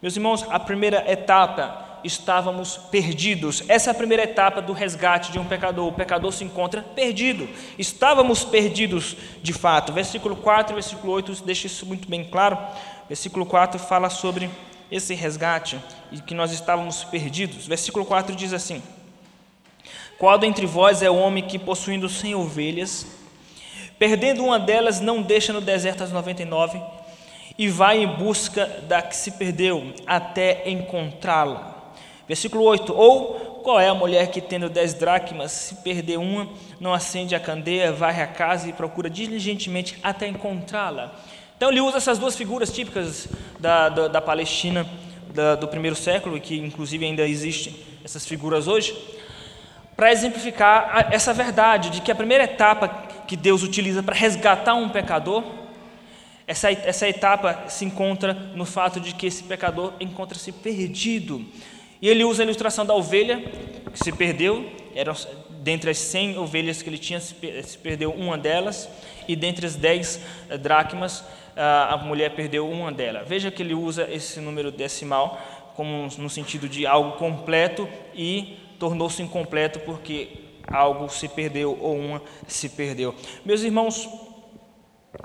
Meus 0.00 0.14
irmãos, 0.14 0.46
a 0.48 0.60
primeira 0.60 1.10
etapa, 1.10 1.87
estávamos 2.04 2.76
perdidos. 2.76 3.62
Essa 3.68 3.90
é 3.90 3.92
a 3.92 3.94
primeira 3.94 4.24
etapa 4.24 4.60
do 4.60 4.72
resgate 4.72 5.32
de 5.32 5.38
um 5.38 5.44
pecador. 5.44 5.88
O 5.88 5.92
pecador 5.92 6.32
se 6.32 6.44
encontra 6.44 6.82
perdido. 6.82 7.48
Estávamos 7.78 8.44
perdidos 8.44 9.16
de 9.42 9.52
fato. 9.52 9.92
Versículo 9.92 10.36
4 10.36 10.72
e 10.72 10.74
versículo 10.74 11.12
8 11.12 11.44
deixa 11.44 11.66
isso 11.66 11.86
muito 11.86 12.08
bem 12.08 12.24
claro. 12.24 12.58
Versículo 13.08 13.46
4 13.46 13.78
fala 13.78 14.10
sobre 14.10 14.50
esse 14.90 15.14
resgate 15.14 15.78
e 16.10 16.20
que 16.20 16.34
nós 16.34 16.52
estávamos 16.52 17.04
perdidos. 17.04 17.66
Versículo 17.66 18.04
4 18.04 18.34
diz 18.34 18.52
assim: 18.52 18.82
qual 20.18 20.36
dentre 20.36 20.66
vós 20.66 21.00
é 21.00 21.08
o 21.08 21.16
homem 21.16 21.44
que, 21.44 21.60
possuindo 21.60 22.08
cem 22.08 22.34
ovelhas, 22.34 23.06
perdendo 24.00 24.44
uma 24.44 24.58
delas, 24.58 25.00
não 25.00 25.22
deixa 25.22 25.52
no 25.52 25.60
deserto 25.60 26.02
as 26.02 26.10
noventa 26.10 26.42
e 26.42 26.44
nove, 26.44 26.82
e 27.56 27.68
vai 27.68 28.02
em 28.02 28.06
busca 28.06 28.66
da 28.88 29.00
que 29.00 29.14
se 29.14 29.32
perdeu, 29.32 29.94
até 30.04 30.68
encontrá-la? 30.68 31.77
Versículo 32.28 32.62
8: 32.64 32.94
Ou 32.94 33.60
qual 33.64 33.80
é 33.80 33.88
a 33.88 33.94
mulher 33.94 34.30
que, 34.30 34.40
tendo 34.40 34.68
dez 34.68 34.94
dracmas, 34.94 35.50
se 35.50 35.74
perder 35.76 36.18
uma, 36.18 36.48
não 36.78 36.92
acende 36.92 37.34
a 37.34 37.40
candeia, 37.40 37.90
varre 37.90 38.22
a 38.22 38.26
casa 38.26 38.68
e 38.68 38.72
procura 38.72 39.10
diligentemente 39.10 39.98
até 40.02 40.28
encontrá-la? 40.28 41.14
Então, 41.56 41.70
ele 41.70 41.80
usa 41.80 41.96
essas 41.96 42.18
duas 42.18 42.36
figuras 42.36 42.70
típicas 42.70 43.26
da, 43.58 43.88
da, 43.88 44.08
da 44.08 44.20
Palestina 44.20 44.86
da, 45.34 45.56
do 45.56 45.66
primeiro 45.66 45.96
século, 45.96 46.38
que 46.38 46.56
inclusive 46.56 47.04
ainda 47.04 47.26
existem 47.26 47.74
essas 48.04 48.26
figuras 48.26 48.68
hoje 48.68 48.96
para 49.98 50.12
exemplificar 50.12 51.08
essa 51.10 51.34
verdade 51.34 51.90
de 51.90 52.00
que 52.00 52.12
a 52.12 52.14
primeira 52.14 52.44
etapa 52.44 52.88
que 53.26 53.36
Deus 53.36 53.64
utiliza 53.64 54.00
para 54.00 54.14
resgatar 54.14 54.74
um 54.74 54.88
pecador, 54.88 55.42
essa, 56.46 56.70
essa 56.70 57.08
etapa 57.08 57.64
se 57.68 57.84
encontra 57.84 58.32
no 58.32 58.64
fato 58.64 59.00
de 59.00 59.12
que 59.12 59.26
esse 59.26 59.42
pecador 59.42 59.92
encontra-se 59.98 60.52
perdido. 60.52 61.44
E 62.00 62.08
ele 62.08 62.24
usa 62.24 62.42
a 62.42 62.44
ilustração 62.44 62.84
da 62.86 62.94
ovelha 62.94 63.42
que 63.92 63.98
se 63.98 64.12
perdeu, 64.12 64.70
era 64.94 65.14
dentre 65.60 65.90
as 65.90 65.98
cem 65.98 66.38
ovelhas 66.38 66.82
que 66.82 66.88
ele 66.88 66.98
tinha, 66.98 67.20
se 67.20 67.34
perdeu 67.82 68.10
uma 68.12 68.38
delas, 68.38 68.88
e 69.26 69.34
dentre 69.34 69.66
as 69.66 69.74
dez 69.74 70.20
eh, 70.48 70.56
dracmas, 70.56 71.24
a 71.60 71.96
mulher 71.96 72.36
perdeu 72.36 72.70
uma 72.70 72.92
delas. 72.92 73.26
Veja 73.26 73.50
que 73.50 73.62
ele 73.62 73.74
usa 73.74 74.08
esse 74.08 74.40
número 74.40 74.70
decimal 74.70 75.40
como 75.74 76.08
no 76.18 76.30
sentido 76.30 76.68
de 76.68 76.86
algo 76.86 77.12
completo 77.12 77.88
e 78.14 78.56
tornou-se 78.78 79.22
incompleto 79.22 79.80
porque 79.80 80.28
algo 80.66 81.08
se 81.08 81.28
perdeu 81.28 81.76
ou 81.80 81.96
uma 81.96 82.22
se 82.46 82.68
perdeu. 82.68 83.14
Meus 83.44 83.62
irmãos, 83.62 84.08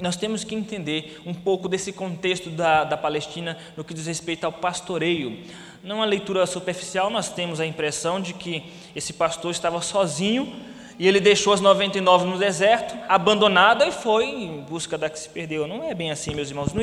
nós 0.02 0.16
temos 0.16 0.44
que 0.44 0.56
entender 0.56 1.22
um 1.26 1.34
pouco 1.34 1.68
desse 1.68 1.92
contexto 1.92 2.50
da, 2.50 2.84
da 2.84 2.98
Palestina 2.98 3.58
no 3.78 3.84
que 3.84 3.94
diz 3.94 4.08
respeito 4.08 4.44
ao 4.44 4.52
pastoreio. 4.52 5.44
Numa 5.84 6.06
leitura 6.06 6.46
superficial, 6.46 7.10
nós 7.10 7.28
temos 7.28 7.60
a 7.60 7.66
impressão 7.66 8.22
de 8.22 8.34
que 8.34 8.64
esse 8.96 9.12
pastor 9.12 9.52
estava 9.52 9.82
sozinho 9.82 10.56
e 10.98 11.06
ele 11.06 11.20
deixou 11.20 11.52
as 11.52 11.60
99 11.60 12.26
no 12.26 12.38
deserto, 12.38 12.96
abandonada, 13.10 13.86
e 13.86 13.92
foi 13.92 14.24
em 14.24 14.62
busca 14.62 14.98
da 14.98 15.10
que 15.10 15.20
se 15.20 15.28
perdeu. 15.28 15.68
Não 15.68 15.84
é 15.84 15.94
bem 15.94 16.10
assim, 16.10 16.34
meus 16.34 16.48
irmãos. 16.50 16.72
Não, 16.72 16.82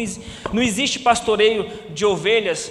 não 0.53 0.63
existe 0.63 0.99
pastoreio 0.99 1.67
de 1.89 2.05
ovelhas 2.05 2.71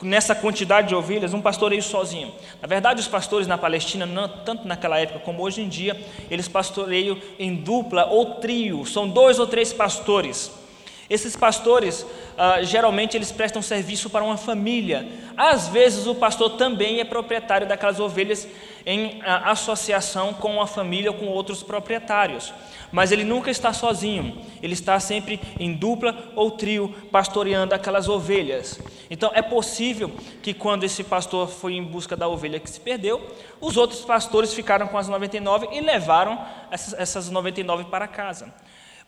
nessa 0.00 0.34
quantidade 0.34 0.88
de 0.88 0.94
ovelhas, 0.94 1.34
um 1.34 1.42
pastoreio 1.42 1.82
sozinho. 1.82 2.32
Na 2.62 2.66
verdade, 2.66 2.98
os 3.00 3.08
pastores 3.08 3.46
na 3.46 3.58
Palestina, 3.58 4.08
tanto 4.46 4.66
naquela 4.66 4.98
época 4.98 5.18
como 5.18 5.42
hoje 5.42 5.60
em 5.60 5.68
dia, 5.68 5.94
eles 6.30 6.48
pastoreiam 6.48 7.18
em 7.38 7.54
dupla 7.54 8.06
ou 8.06 8.36
trio, 8.36 8.86
são 8.86 9.06
dois 9.06 9.38
ou 9.38 9.46
três 9.46 9.74
pastores. 9.74 10.50
Esses 11.08 11.36
pastores, 11.36 12.04
ah, 12.36 12.62
geralmente, 12.62 13.16
eles 13.16 13.30
prestam 13.30 13.62
serviço 13.62 14.10
para 14.10 14.24
uma 14.24 14.36
família. 14.36 15.08
Às 15.36 15.68
vezes, 15.68 16.06
o 16.06 16.14
pastor 16.14 16.50
também 16.50 16.98
é 17.00 17.04
proprietário 17.04 17.66
daquelas 17.66 18.00
ovelhas 18.00 18.48
em 18.84 19.20
ah, 19.24 19.52
associação 19.52 20.34
com 20.34 20.60
a 20.60 20.66
família 20.66 21.12
ou 21.12 21.16
com 21.16 21.26
outros 21.26 21.62
proprietários. 21.62 22.52
Mas 22.90 23.12
ele 23.12 23.24
nunca 23.24 23.50
está 23.50 23.72
sozinho, 23.72 24.40
ele 24.62 24.72
está 24.72 24.98
sempre 24.98 25.40
em 25.58 25.72
dupla 25.72 26.32
ou 26.34 26.50
trio, 26.52 26.94
pastoreando 27.10 27.74
aquelas 27.74 28.08
ovelhas. 28.08 28.80
Então, 29.08 29.30
é 29.34 29.42
possível 29.42 30.10
que, 30.42 30.52
quando 30.52 30.84
esse 30.84 31.04
pastor 31.04 31.48
foi 31.48 31.74
em 31.74 31.84
busca 31.84 32.16
da 32.16 32.26
ovelha 32.26 32.58
que 32.58 32.70
se 32.70 32.80
perdeu, 32.80 33.24
os 33.60 33.76
outros 33.76 34.00
pastores 34.00 34.52
ficaram 34.52 34.88
com 34.88 34.98
as 34.98 35.08
99 35.08 35.68
e 35.72 35.80
levaram 35.80 36.44
essas, 36.70 36.94
essas 36.94 37.30
99 37.30 37.84
para 37.84 38.08
casa. 38.08 38.52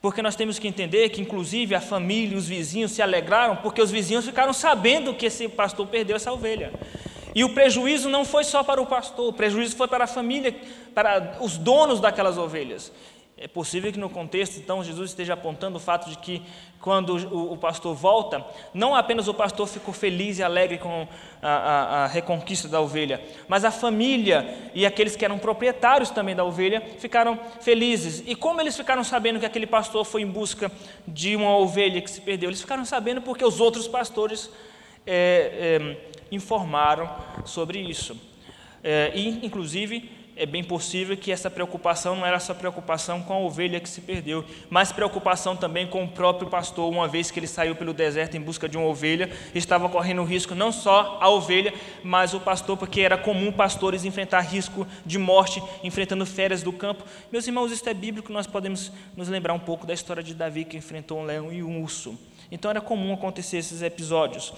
Porque 0.01 0.23
nós 0.23 0.37
temos 0.37 0.59
que 0.59 0.69
entender 0.69 1.09
que, 1.09 1.21
inclusive, 1.21 1.75
a 1.75 1.81
família 1.81 2.35
e 2.35 2.39
os 2.39 2.47
vizinhos 2.47 2.93
se 2.93 3.03
alegraram 3.03 3.57
porque 3.57 3.83
os 3.83 3.91
vizinhos 3.91 4.25
ficaram 4.25 4.53
sabendo 4.53 5.15
que 5.15 5.27
esse 5.27 5.49
pastor 5.49 5.87
perdeu 5.89 6.17
essa 6.17 6.33
ovelha. 6.33 6.73
E 7.35 7.45
o 7.45 7.53
prejuízo 7.53 8.09
não 8.09 8.25
foi 8.25 8.45
só 8.45 8.63
para 8.63 8.81
o 8.81 8.87
pastor, 8.87 9.29
o 9.29 9.33
prejuízo 9.33 9.77
foi 9.77 9.89
para 9.89 10.05
a 10.05 10.07
família, 10.07 10.55
para 10.95 11.39
os 11.41 11.57
donos 11.57 12.01
daquelas 12.01 12.39
ovelhas. 12.39 12.93
É 13.41 13.47
possível 13.47 13.93
que 13.93 13.99
no 14.01 14.11
contexto, 14.11 14.59
então, 14.59 14.83
Jesus 14.83 15.11
esteja 15.11 15.35
apontando 15.35 15.77
o 15.77 15.81
fato 15.81 16.11
de 16.11 16.19
que, 16.19 16.43
quando 16.81 17.17
o, 17.29 17.53
o 17.53 17.57
pastor 17.57 17.95
volta, 17.95 18.45
não 18.75 18.97
apenas 18.97 19.29
o 19.29 19.35
pastor 19.35 19.69
ficou 19.69 19.95
feliz 19.95 20.39
e 20.39 20.43
alegre 20.43 20.79
com 20.79 21.07
a, 21.41 21.49
a, 21.49 22.05
a, 22.05 22.07
reconquista 22.09 22.67
da 22.67 22.81
ovelha, 22.81 23.23
mas 23.47 23.65
a 23.65 23.71
família 23.71 24.71
e 24.75 24.85
aqueles 24.85 25.15
que 25.15 25.25
eram 25.25 25.39
proprietários 25.39 26.11
também 26.11 26.35
da 26.35 26.45
ovelha 26.45 26.83
ficaram 26.99 27.39
felizes. 27.61 28.25
E 28.27 28.35
como 28.35 28.61
eles 28.61 28.77
ficaram 28.77 29.05
sabendo 29.05 29.39
que 29.39 29.47
aquele 29.47 29.67
pastor 29.67 30.05
foi 30.05 30.23
em 30.23 30.31
busca 30.31 30.71
de 31.07 31.37
uma 31.37 31.57
ovelha 31.57 32.01
que 32.01 32.11
se 32.11 32.21
perdeu? 32.21 32.51
Eles 32.51 32.61
ficaram 32.61 32.85
sabendo 32.85 33.23
porque 33.23 33.45
os 33.45 33.61
outros 33.61 33.87
pastores 33.87 34.51
é, 35.07 35.79
é, 35.81 35.97
informaram 36.33 37.09
sobre 37.45 37.79
isso. 37.79 38.21
É, 38.83 39.13
e, 39.15 39.47
inclusive, 39.47 40.18
é 40.39 40.47
bem 40.47 40.63
possível 40.63 41.17
que 41.17 41.33
essa 41.33 41.51
preocupação 41.51 42.15
não 42.15 42.25
era 42.25 42.39
só 42.39 42.55
preocupação 42.55 43.21
com 43.21 43.33
a 43.33 43.39
ovelha 43.41 43.81
que 43.81 43.89
se 43.89 44.01
perdeu, 44.01 44.45
mas 44.71 44.93
preocupação 44.93 45.57
também 45.57 45.85
com 45.85 46.05
o 46.05 46.09
próprio 46.09 46.49
pastor, 46.49 46.89
uma 46.89 47.09
vez 47.09 47.29
que 47.29 47.41
ele 47.41 47.49
saiu 47.49 47.75
pelo 47.75 47.93
deserto 47.93 48.37
em 48.37 48.41
busca 48.41 48.69
de 48.69 48.79
uma 48.79 48.87
ovelha, 48.87 49.29
estava 49.53 49.89
correndo 49.89 50.23
risco 50.23 50.55
não 50.55 50.71
só 50.71 51.19
a 51.21 51.29
ovelha, 51.29 51.75
mas 52.05 52.35
o 52.35 52.41
pastor, 52.41 52.77
porque 52.77 53.01
era 53.01 53.19
comum 53.19 53.51
pastores 53.51 54.05
enfrentar 54.05 54.41
risco 54.41 54.87
de 55.05 55.19
morte, 55.19 55.61
enfrentando 55.83 56.25
férias 56.25 56.63
do 56.63 56.73
campo. 56.73 57.03
Meus 57.33 57.45
irmãos, 57.49 57.73
isso 57.73 57.89
é 57.89 57.93
bíblico, 57.93 58.33
nós 58.33 58.47
podemos 58.47 58.93
nos 59.17 59.29
lembrar 59.29 59.55
um 59.55 59.59
pouco 59.59 59.85
da 59.87 59.93
história 59.93 60.23
de 60.23 60.35
Davi 60.35 60.65
que 60.65 60.77
enfrentou 60.77 61.19
um 61.19 61.25
leão 61.25 61.53
e 61.53 61.65
um 61.65 61.83
urso. 61.83 62.17
Então 62.49 62.71
era 62.71 62.81
comum 62.81 63.13
acontecer 63.13 63.57
esses 63.57 63.83
episódios. 63.83 64.53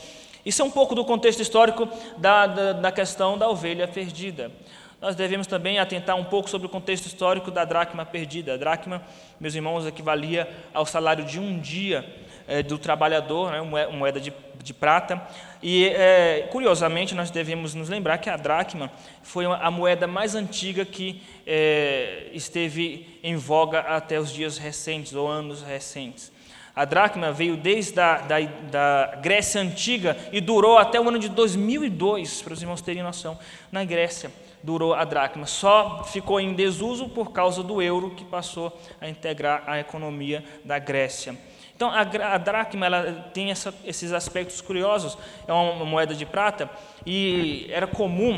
Isso 0.44 0.60
é 0.60 0.64
um 0.64 0.70
pouco 0.70 0.94
do 0.94 1.06
contexto 1.06 1.40
histórico 1.40 1.88
da, 2.18 2.46
da, 2.46 2.72
da 2.74 2.92
questão 2.92 3.38
da 3.38 3.48
ovelha 3.48 3.88
perdida 3.88 4.52
nós 5.00 5.16
devemos 5.16 5.46
também 5.46 5.78
atentar 5.78 6.14
um 6.14 6.24
pouco 6.24 6.50
sobre 6.50 6.66
o 6.66 6.70
contexto 6.70 7.06
histórico 7.06 7.50
da 7.50 7.64
dracma 7.64 8.04
perdida. 8.04 8.54
A 8.54 8.56
dracma, 8.58 9.02
meus 9.40 9.54
irmãos, 9.54 9.86
equivalia 9.86 10.46
ao 10.74 10.84
salário 10.84 11.24
de 11.24 11.40
um 11.40 11.58
dia 11.58 12.04
é, 12.46 12.62
do 12.62 12.76
trabalhador, 12.76 13.50
né, 13.50 13.62
moeda 13.90 14.20
de, 14.20 14.30
de 14.62 14.74
prata. 14.74 15.22
E, 15.62 15.86
é, 15.86 16.48
curiosamente, 16.52 17.14
nós 17.14 17.30
devemos 17.30 17.74
nos 17.74 17.88
lembrar 17.88 18.18
que 18.18 18.28
a 18.28 18.36
dracma 18.36 18.92
foi 19.22 19.46
a 19.46 19.70
moeda 19.70 20.06
mais 20.06 20.34
antiga 20.34 20.84
que 20.84 21.22
é, 21.46 22.28
esteve 22.34 23.18
em 23.22 23.36
voga 23.36 23.80
até 23.80 24.20
os 24.20 24.30
dias 24.30 24.58
recentes, 24.58 25.14
ou 25.14 25.26
anos 25.26 25.62
recentes. 25.62 26.30
A 26.76 26.84
dracma 26.84 27.32
veio 27.32 27.56
desde 27.56 27.98
a 27.98 28.18
da, 28.18 28.38
da 28.70 29.18
Grécia 29.22 29.60
Antiga 29.62 30.16
e 30.30 30.40
durou 30.42 30.76
até 30.76 31.00
o 31.00 31.08
ano 31.08 31.18
de 31.18 31.28
2002, 31.30 32.42
para 32.42 32.52
os 32.52 32.60
irmãos 32.60 32.82
terem 32.82 33.02
noção, 33.02 33.38
na 33.72 33.82
Grécia 33.82 34.30
durou 34.62 34.94
a 34.94 35.04
dracma. 35.04 35.46
Só 35.46 36.04
ficou 36.04 36.40
em 36.40 36.54
desuso 36.54 37.08
por 37.08 37.32
causa 37.32 37.62
do 37.62 37.80
euro 37.80 38.10
que 38.10 38.24
passou 38.24 38.78
a 39.00 39.08
integrar 39.08 39.62
a 39.66 39.78
economia 39.78 40.44
da 40.64 40.78
Grécia. 40.78 41.36
Então, 41.74 41.90
a, 41.90 42.00
a 42.00 42.38
dracma 42.38 42.86
ela 42.86 43.12
tem 43.32 43.50
essa, 43.50 43.74
esses 43.84 44.12
aspectos 44.12 44.60
curiosos. 44.60 45.16
É 45.48 45.52
uma 45.52 45.84
moeda 45.84 46.14
de 46.14 46.26
prata 46.26 46.68
e 47.06 47.66
era 47.70 47.86
comum 47.86 48.36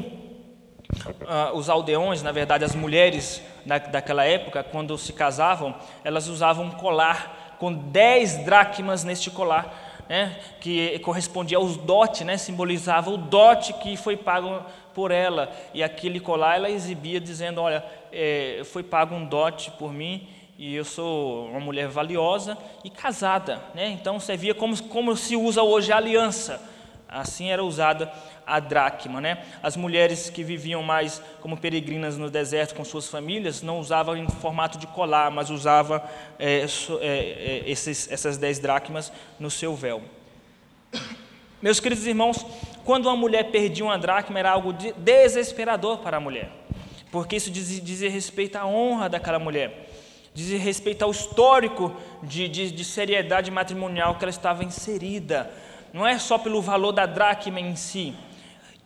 uh, 1.22 1.56
os 1.56 1.68
aldeões, 1.68 2.22
na 2.22 2.32
verdade, 2.32 2.64
as 2.64 2.74
mulheres 2.74 3.42
da, 3.64 3.78
daquela 3.78 4.24
época, 4.24 4.62
quando 4.62 4.96
se 4.98 5.12
casavam, 5.12 5.74
elas 6.04 6.28
usavam 6.28 6.66
um 6.66 6.70
colar 6.70 7.56
com 7.58 7.72
10 7.72 8.44
dracmas 8.44 9.04
neste 9.04 9.30
colar 9.30 9.81
né, 10.08 10.38
que 10.60 10.98
correspondia 11.00 11.58
aos 11.58 11.76
dote, 11.76 12.24
né, 12.24 12.36
simbolizava 12.36 13.10
o 13.10 13.16
dote 13.16 13.72
que 13.74 13.96
foi 13.96 14.16
pago 14.16 14.62
por 14.94 15.10
ela. 15.10 15.50
E 15.72 15.82
aquele 15.82 16.20
colar 16.20 16.56
ela 16.56 16.70
exibia 16.70 17.20
dizendo: 17.20 17.60
Olha, 17.60 17.84
é, 18.12 18.62
foi 18.64 18.82
pago 18.82 19.14
um 19.14 19.24
dote 19.24 19.70
por 19.72 19.92
mim 19.92 20.28
e 20.58 20.74
eu 20.74 20.84
sou 20.84 21.46
uma 21.46 21.60
mulher 21.60 21.88
valiosa 21.88 22.56
e 22.84 22.90
casada. 22.90 23.60
Né? 23.74 23.88
Então 23.88 24.20
servia 24.20 24.54
como, 24.54 24.80
como 24.84 25.16
se 25.16 25.34
usa 25.34 25.62
hoje 25.62 25.92
a 25.92 25.96
aliança. 25.96 26.71
Assim 27.12 27.50
era 27.50 27.62
usada 27.62 28.10
a 28.46 28.58
dracma. 28.58 29.20
Né? 29.20 29.44
As 29.62 29.76
mulheres 29.76 30.30
que 30.30 30.42
viviam 30.42 30.82
mais 30.82 31.22
como 31.40 31.56
peregrinas 31.56 32.16
no 32.16 32.30
deserto 32.30 32.74
com 32.74 32.84
suas 32.84 33.08
famílias 33.08 33.62
não 33.62 33.78
usavam 33.78 34.16
em 34.16 34.28
formato 34.28 34.78
de 34.78 34.86
colar, 34.86 35.30
mas 35.30 35.50
usavam 35.50 36.00
é, 36.38 36.60
é, 36.60 37.06
é, 37.06 37.62
esses, 37.66 38.10
essas 38.10 38.36
dez 38.36 38.58
dracmas 38.58 39.12
no 39.38 39.50
seu 39.50 39.74
véu. 39.74 40.02
Meus 41.60 41.78
queridos 41.78 42.06
irmãos, 42.06 42.44
quando 42.84 43.06
uma 43.06 43.16
mulher 43.16 43.50
perdia 43.50 43.84
uma 43.84 43.96
dracma 43.96 44.38
era 44.38 44.50
algo 44.50 44.72
desesperador 44.72 45.98
para 45.98 46.16
a 46.16 46.20
mulher, 46.20 46.50
porque 47.10 47.36
isso 47.36 47.50
diz, 47.50 48.00
respeito 48.00 48.56
à 48.56 48.66
honra 48.66 49.08
daquela 49.08 49.38
mulher, 49.38 49.88
diz 50.34 50.50
respeito 50.60 51.04
ao 51.04 51.10
histórico 51.12 51.94
de, 52.22 52.48
de, 52.48 52.72
de 52.72 52.84
seriedade 52.84 53.50
matrimonial 53.50 54.16
que 54.16 54.24
ela 54.24 54.30
estava 54.30 54.64
inserida. 54.64 55.52
Não 55.92 56.06
é 56.06 56.18
só 56.18 56.38
pelo 56.38 56.62
valor 56.62 56.92
da 56.92 57.06
dracma 57.06 57.60
em 57.60 57.76
si, 57.76 58.14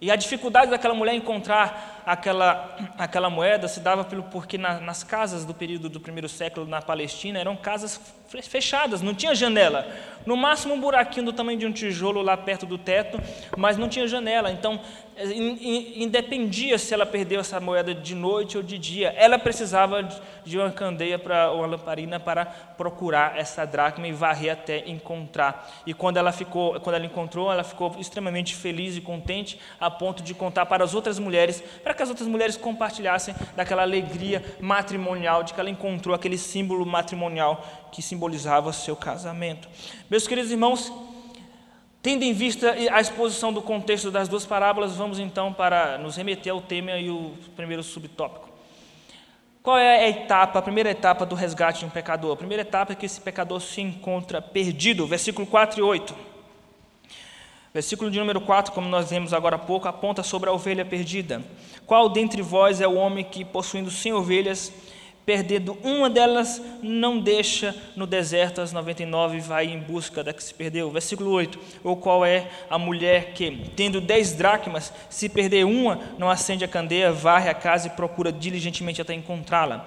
e 0.00 0.10
a 0.10 0.16
dificuldade 0.16 0.70
daquela 0.70 0.94
mulher 0.94 1.14
encontrar 1.14 1.95
aquela, 2.06 2.76
aquela 2.96 3.28
moeda 3.28 3.66
se 3.66 3.80
dava 3.80 4.04
pelo, 4.04 4.22
porque 4.22 4.56
na, 4.56 4.78
nas 4.80 5.02
casas 5.02 5.44
do 5.44 5.52
período 5.52 5.88
do 5.88 5.98
primeiro 5.98 6.28
século 6.28 6.64
na 6.64 6.80
Palestina 6.80 7.40
eram 7.40 7.56
casas 7.56 8.00
fechadas, 8.48 9.02
não 9.02 9.12
tinha 9.12 9.34
janela. 9.34 9.86
No 10.24 10.36
máximo 10.36 10.74
um 10.74 10.80
buraquinho 10.80 11.26
do 11.26 11.32
tamanho 11.32 11.58
de 11.58 11.66
um 11.66 11.72
tijolo 11.72 12.22
lá 12.22 12.36
perto 12.36 12.66
do 12.66 12.78
teto, 12.78 13.20
mas 13.56 13.76
não 13.76 13.88
tinha 13.88 14.06
janela. 14.06 14.50
Então, 14.50 14.80
independia 15.96 16.76
se 16.78 16.92
ela 16.92 17.06
perdeu 17.06 17.40
essa 17.40 17.58
moeda 17.60 17.94
de 17.94 18.14
noite 18.14 18.56
ou 18.56 18.62
de 18.62 18.76
dia. 18.76 19.14
Ela 19.16 19.38
precisava 19.38 20.02
de 20.44 20.58
uma 20.58 20.70
candeia 20.70 21.18
para 21.18 21.52
uma 21.52 21.66
lamparina 21.66 22.20
para 22.20 22.44
procurar 22.44 23.38
essa 23.38 23.64
dracma 23.64 24.06
e 24.06 24.12
varrer 24.12 24.52
até 24.52 24.78
encontrar. 24.88 25.70
E 25.86 25.94
quando 25.94 26.18
ela 26.18 26.32
ficou, 26.32 26.78
quando 26.80 26.96
ela 26.96 27.06
encontrou, 27.06 27.50
ela 27.50 27.64
ficou 27.64 27.94
extremamente 27.98 28.54
feliz 28.54 28.96
e 28.96 29.00
contente 29.00 29.58
a 29.80 29.90
ponto 29.90 30.22
de 30.22 30.34
contar 30.34 30.66
para 30.66 30.84
as 30.84 30.92
outras 30.92 31.18
mulheres, 31.18 31.62
para 31.82 31.94
que 31.96 32.02
as 32.02 32.08
outras 32.08 32.28
mulheres 32.28 32.56
compartilhassem 32.56 33.34
daquela 33.56 33.82
alegria 33.82 34.44
matrimonial 34.60 35.42
de 35.42 35.54
que 35.54 35.60
ela 35.60 35.70
encontrou 35.70 36.14
aquele 36.14 36.38
símbolo 36.38 36.86
matrimonial 36.86 37.64
que 37.90 38.02
simbolizava 38.02 38.72
seu 38.72 38.94
casamento. 38.94 39.68
Meus 40.10 40.28
queridos 40.28 40.50
irmãos, 40.50 40.92
tendo 42.02 42.22
em 42.22 42.32
vista 42.32 42.76
a 42.92 43.00
exposição 43.00 43.52
do 43.52 43.60
contexto 43.60 44.10
das 44.10 44.28
duas 44.28 44.46
parábolas, 44.46 44.94
vamos 44.94 45.18
então 45.18 45.52
para 45.52 45.98
nos 45.98 46.16
remeter 46.16 46.52
ao 46.52 46.60
tema 46.60 46.92
e 46.92 47.10
o 47.10 47.32
primeiro 47.56 47.82
subtópico. 47.82 48.48
Qual 49.66 49.76
é 49.76 50.04
a 50.04 50.08
etapa, 50.08 50.60
a 50.60 50.62
primeira 50.62 50.90
etapa 50.90 51.26
do 51.26 51.34
resgate 51.34 51.80
de 51.80 51.86
um 51.86 51.90
pecador? 51.90 52.32
A 52.32 52.36
primeira 52.36 52.62
etapa 52.62 52.92
é 52.92 52.94
que 52.94 53.04
esse 53.04 53.20
pecador 53.20 53.60
se 53.60 53.80
encontra 53.80 54.40
perdido, 54.40 55.04
versículo 55.08 55.44
4 55.44 55.80
e 55.80 55.82
8. 55.82 56.35
Versículo 57.76 58.10
de 58.10 58.18
número 58.18 58.40
4, 58.40 58.72
como 58.72 58.88
nós 58.88 59.10
vimos 59.10 59.34
agora 59.34 59.56
há 59.56 59.58
pouco, 59.58 59.86
aponta 59.86 60.22
sobre 60.22 60.48
a 60.48 60.52
ovelha 60.54 60.82
perdida. 60.82 61.42
Qual 61.84 62.08
dentre 62.08 62.40
vós 62.40 62.80
é 62.80 62.88
o 62.88 62.94
homem 62.94 63.22
que, 63.22 63.44
possuindo 63.44 63.90
cem 63.90 64.14
ovelhas, 64.14 64.72
perdendo 65.26 65.76
uma 65.84 66.08
delas, 66.08 66.58
não 66.82 67.18
deixa 67.18 67.76
no 67.94 68.06
deserto 68.06 68.62
as 68.62 68.72
99 68.72 69.36
e 69.36 69.40
vai 69.40 69.66
em 69.66 69.78
busca 69.78 70.24
da 70.24 70.32
que 70.32 70.42
se 70.42 70.54
perdeu. 70.54 70.90
Versículo 70.90 71.30
8. 71.32 71.58
Ou 71.84 71.98
qual 71.98 72.24
é 72.24 72.48
a 72.70 72.78
mulher 72.78 73.34
que, 73.34 73.68
tendo 73.76 74.00
dez 74.00 74.32
dracmas, 74.32 74.90
se 75.10 75.28
perder 75.28 75.66
uma, 75.66 76.00
não 76.16 76.30
acende 76.30 76.64
a 76.64 76.68
candeia, 76.68 77.12
varre 77.12 77.50
a 77.50 77.54
casa 77.54 77.88
e 77.88 77.90
procura 77.90 78.32
diligentemente 78.32 79.02
até 79.02 79.12
encontrá-la. 79.12 79.86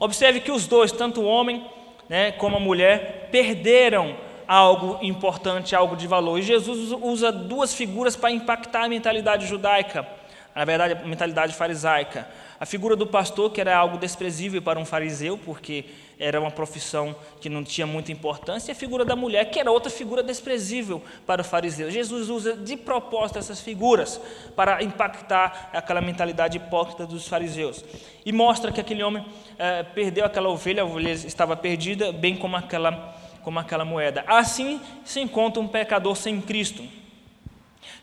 Observe 0.00 0.40
que 0.40 0.50
os 0.50 0.66
dois, 0.66 0.92
tanto 0.92 1.20
o 1.20 1.26
homem 1.26 1.62
né, 2.08 2.32
como 2.32 2.56
a 2.56 2.60
mulher, 2.60 3.28
perderam 3.30 4.16
algo 4.48 4.98
importante, 5.02 5.76
algo 5.76 5.94
de 5.94 6.06
valor. 6.06 6.38
E 6.38 6.42
Jesus 6.42 6.90
usa 7.02 7.30
duas 7.30 7.74
figuras 7.74 8.16
para 8.16 8.30
impactar 8.30 8.84
a 8.84 8.88
mentalidade 8.88 9.46
judaica, 9.46 10.08
na 10.56 10.64
verdade, 10.64 10.94
a 10.94 11.06
mentalidade 11.06 11.54
farisaica. 11.54 12.26
A 12.58 12.66
figura 12.66 12.96
do 12.96 13.06
pastor, 13.06 13.52
que 13.52 13.60
era 13.60 13.76
algo 13.76 13.98
desprezível 13.98 14.60
para 14.60 14.80
um 14.80 14.84
fariseu, 14.84 15.38
porque 15.38 15.84
era 16.18 16.40
uma 16.40 16.50
profissão 16.50 17.14
que 17.40 17.48
não 17.48 17.62
tinha 17.62 17.86
muita 17.86 18.10
importância, 18.10 18.70
e 18.70 18.72
a 18.72 18.74
figura 18.74 19.04
da 19.04 19.14
mulher, 19.14 19.44
que 19.50 19.60
era 19.60 19.70
outra 19.70 19.88
figura 19.88 20.20
desprezível 20.20 21.00
para 21.24 21.42
o 21.42 21.44
fariseu. 21.44 21.88
Jesus 21.88 22.28
usa 22.28 22.56
de 22.56 22.76
propósito 22.76 23.38
essas 23.38 23.60
figuras 23.60 24.20
para 24.56 24.82
impactar 24.82 25.70
aquela 25.72 26.00
mentalidade 26.00 26.56
hipócrita 26.56 27.06
dos 27.06 27.28
fariseus. 27.28 27.84
E 28.26 28.32
mostra 28.32 28.72
que 28.72 28.80
aquele 28.80 29.04
homem 29.04 29.24
eh, 29.56 29.84
perdeu 29.94 30.24
aquela 30.24 30.48
ovelha, 30.48 30.82
a 30.82 30.86
ovelha 30.86 31.12
estava 31.12 31.56
perdida, 31.56 32.10
bem 32.10 32.36
como 32.36 32.56
aquela 32.56 33.16
como 33.48 33.60
aquela 33.60 33.82
moeda. 33.82 34.22
Assim 34.26 34.78
se 35.06 35.20
encontra 35.20 35.58
um 35.58 35.66
pecador 35.66 36.14
sem 36.14 36.38
Cristo. 36.38 36.84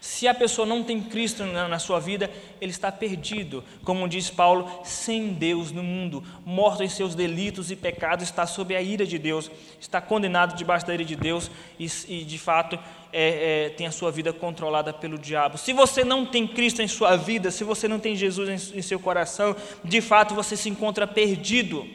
Se 0.01 0.27
a 0.27 0.33
pessoa 0.33 0.65
não 0.65 0.83
tem 0.83 0.99
Cristo 0.99 1.45
na, 1.45 1.77
sua 1.77 1.99
vida, 1.99 2.31
ele 2.59 2.71
está 2.71 2.91
perdido, 2.91 3.63
como 3.83 4.09
diz 4.09 4.27
Paulo, 4.27 4.81
sem 4.83 5.33
Deus 5.33 5.71
no 5.71 5.83
mundo, 5.83 6.23
morto 6.43 6.81
em 6.81 6.89
seus 6.89 7.13
delitos 7.13 7.69
e 7.69 7.75
pecados, 7.75 8.25
está 8.25 8.47
sob 8.47 8.75
a 8.75 8.81
ira 8.81 9.05
de 9.05 9.19
Deus, 9.19 9.51
está 9.79 10.01
condenado 10.01 10.55
debaixo 10.55 10.87
da 10.87 10.95
ira 10.95 11.05
de 11.05 11.15
Deus 11.15 11.51
e, 11.79 11.85
e 12.07 12.23
de 12.23 12.39
fato, 12.39 12.79
é, 13.13 13.67
é, 13.67 13.69
tem 13.69 13.85
a 13.85 13.91
sua 13.91 14.11
vida 14.11 14.33
controlada 14.33 14.91
pelo 14.91 15.15
diabo. 15.15 15.59
Se 15.59 15.73
você 15.73 16.03
não 16.03 16.25
tem 16.25 16.47
Cristo 16.47 16.81
em 16.81 16.87
sua 16.87 17.15
vida, 17.15 17.51
se 17.51 17.63
você 17.63 17.87
não 17.87 17.99
tem 17.99 18.15
Jesus 18.15 18.73
em, 18.73 18.79
em 18.79 18.81
seu 18.81 18.99
coração, 18.99 19.55
de 19.83 20.01
fato 20.01 20.33
você 20.33 20.57
se 20.57 20.69
encontra 20.69 21.05
perdido. 21.05 21.87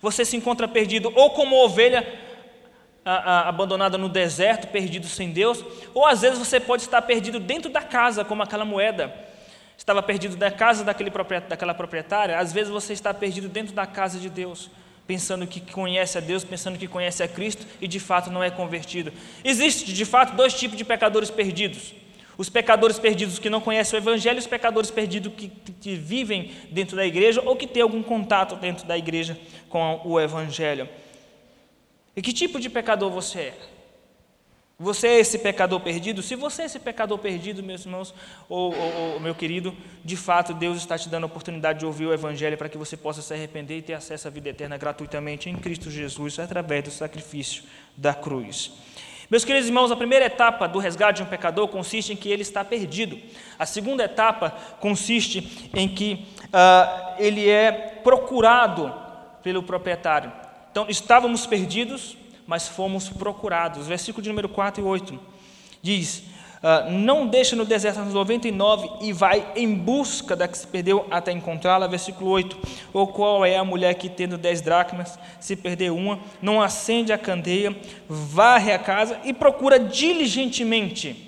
Você 0.00 0.24
se 0.24 0.36
encontra 0.36 0.68
perdido 0.68 1.12
ou 1.14 1.30
como 1.30 1.56
ovelha 1.56 2.27
abandonada 3.08 3.96
no 3.96 4.08
deserto, 4.08 4.68
perdido 4.68 5.06
sem 5.06 5.30
Deus, 5.30 5.64
ou 5.94 6.06
às 6.06 6.20
vezes 6.20 6.38
você 6.38 6.60
pode 6.60 6.82
estar 6.82 7.00
perdido 7.02 7.40
dentro 7.40 7.70
da 7.70 7.80
casa, 7.80 8.24
como 8.24 8.42
aquela 8.42 8.64
moeda. 8.64 9.14
Estava 9.76 10.02
perdido 10.02 10.36
da 10.36 10.50
casa 10.50 10.84
daquele 10.84 11.10
daquela 11.48 11.72
proprietária, 11.72 12.38
às 12.38 12.52
vezes 12.52 12.70
você 12.70 12.92
está 12.92 13.14
perdido 13.14 13.48
dentro 13.48 13.74
da 13.74 13.86
casa 13.86 14.18
de 14.18 14.28
Deus, 14.28 14.70
pensando 15.06 15.46
que 15.46 15.60
conhece 15.60 16.18
a 16.18 16.20
Deus, 16.20 16.44
pensando 16.44 16.78
que 16.78 16.86
conhece 16.86 17.22
a 17.22 17.28
Cristo 17.28 17.64
e 17.80 17.88
de 17.88 17.98
fato 17.98 18.30
não 18.30 18.42
é 18.42 18.50
convertido. 18.50 19.12
Existe 19.42 19.92
de 19.92 20.04
fato 20.04 20.36
dois 20.36 20.52
tipos 20.52 20.76
de 20.76 20.84
pecadores 20.84 21.30
perdidos. 21.30 21.94
Os 22.36 22.48
pecadores 22.48 22.98
perdidos 22.98 23.38
que 23.38 23.50
não 23.50 23.60
conhecem 23.60 23.98
o 23.98 24.02
Evangelho 24.02 24.36
e 24.36 24.38
os 24.38 24.46
pecadores 24.46 24.90
perdidos 24.90 25.32
que, 25.34 25.48
que 25.48 25.94
vivem 25.96 26.52
dentro 26.70 26.96
da 26.96 27.04
igreja 27.04 27.42
ou 27.44 27.56
que 27.56 27.66
têm 27.66 27.82
algum 27.82 28.02
contato 28.02 28.54
dentro 28.54 28.86
da 28.86 28.96
igreja 28.96 29.36
com 29.68 30.00
o 30.04 30.20
Evangelho. 30.20 30.88
E 32.16 32.22
que 32.22 32.32
tipo 32.32 32.58
de 32.58 32.68
pecador 32.68 33.10
você 33.10 33.40
é? 33.40 33.58
Você 34.80 35.08
é 35.08 35.18
esse 35.18 35.40
pecador 35.40 35.80
perdido? 35.80 36.22
Se 36.22 36.36
você 36.36 36.62
é 36.62 36.64
esse 36.66 36.78
pecador 36.78 37.18
perdido, 37.18 37.64
meus 37.64 37.84
irmãos, 37.84 38.14
ou, 38.48 38.72
ou, 38.72 38.94
ou, 39.14 39.20
meu 39.20 39.34
querido, 39.34 39.76
de 40.04 40.16
fato 40.16 40.54
Deus 40.54 40.78
está 40.78 40.96
te 40.96 41.08
dando 41.08 41.24
a 41.24 41.26
oportunidade 41.26 41.80
de 41.80 41.86
ouvir 41.86 42.06
o 42.06 42.12
Evangelho 42.12 42.56
para 42.56 42.68
que 42.68 42.78
você 42.78 42.96
possa 42.96 43.20
se 43.20 43.34
arrepender 43.34 43.78
e 43.78 43.82
ter 43.82 43.94
acesso 43.94 44.28
à 44.28 44.30
vida 44.30 44.50
eterna 44.50 44.76
gratuitamente 44.76 45.50
em 45.50 45.56
Cristo 45.56 45.90
Jesus, 45.90 46.38
através 46.38 46.84
do 46.84 46.92
sacrifício 46.92 47.64
da 47.96 48.14
cruz. 48.14 48.70
Meus 49.28 49.44
queridos 49.44 49.66
irmãos, 49.66 49.90
a 49.90 49.96
primeira 49.96 50.26
etapa 50.26 50.68
do 50.68 50.78
resgate 50.78 51.16
de 51.16 51.22
um 51.24 51.30
pecador 51.30 51.66
consiste 51.66 52.12
em 52.12 52.16
que 52.16 52.30
ele 52.30 52.42
está 52.42 52.64
perdido. 52.64 53.18
A 53.58 53.66
segunda 53.66 54.04
etapa 54.04 54.50
consiste 54.78 55.68
em 55.74 55.88
que 55.88 56.24
uh, 56.44 57.14
ele 57.18 57.50
é 57.50 57.72
procurado 58.04 58.94
pelo 59.42 59.62
proprietário. 59.62 60.32
Então, 60.78 60.88
estávamos 60.88 61.44
perdidos, 61.44 62.16
mas 62.46 62.68
fomos 62.68 63.08
procurados. 63.08 63.88
Versículo 63.88 64.22
de 64.22 64.28
número 64.28 64.48
4 64.48 64.80
e 64.80 64.86
8 64.86 65.18
diz: 65.82 66.22
uh, 66.62 66.88
Não 66.88 67.26
deixa 67.26 67.56
no 67.56 67.64
deserto 67.64 67.98
as 67.98 68.14
99 68.14 68.88
e 69.00 69.12
vai 69.12 69.54
em 69.56 69.74
busca 69.74 70.36
da 70.36 70.46
que 70.46 70.56
se 70.56 70.68
perdeu 70.68 71.04
até 71.10 71.32
encontrá-la. 71.32 71.88
Versículo 71.88 72.30
8: 72.30 72.56
Ou 72.92 73.08
qual 73.08 73.44
é 73.44 73.56
a 73.56 73.64
mulher 73.64 73.94
que, 73.94 74.08
tendo 74.08 74.38
dez 74.38 74.60
dracmas, 74.60 75.18
se 75.40 75.56
perder 75.56 75.90
uma, 75.90 76.20
não 76.40 76.62
acende 76.62 77.12
a 77.12 77.18
candeia, 77.18 77.76
varre 78.08 78.70
a 78.70 78.78
casa 78.78 79.18
e 79.24 79.32
procura 79.32 79.80
diligentemente 79.80 81.27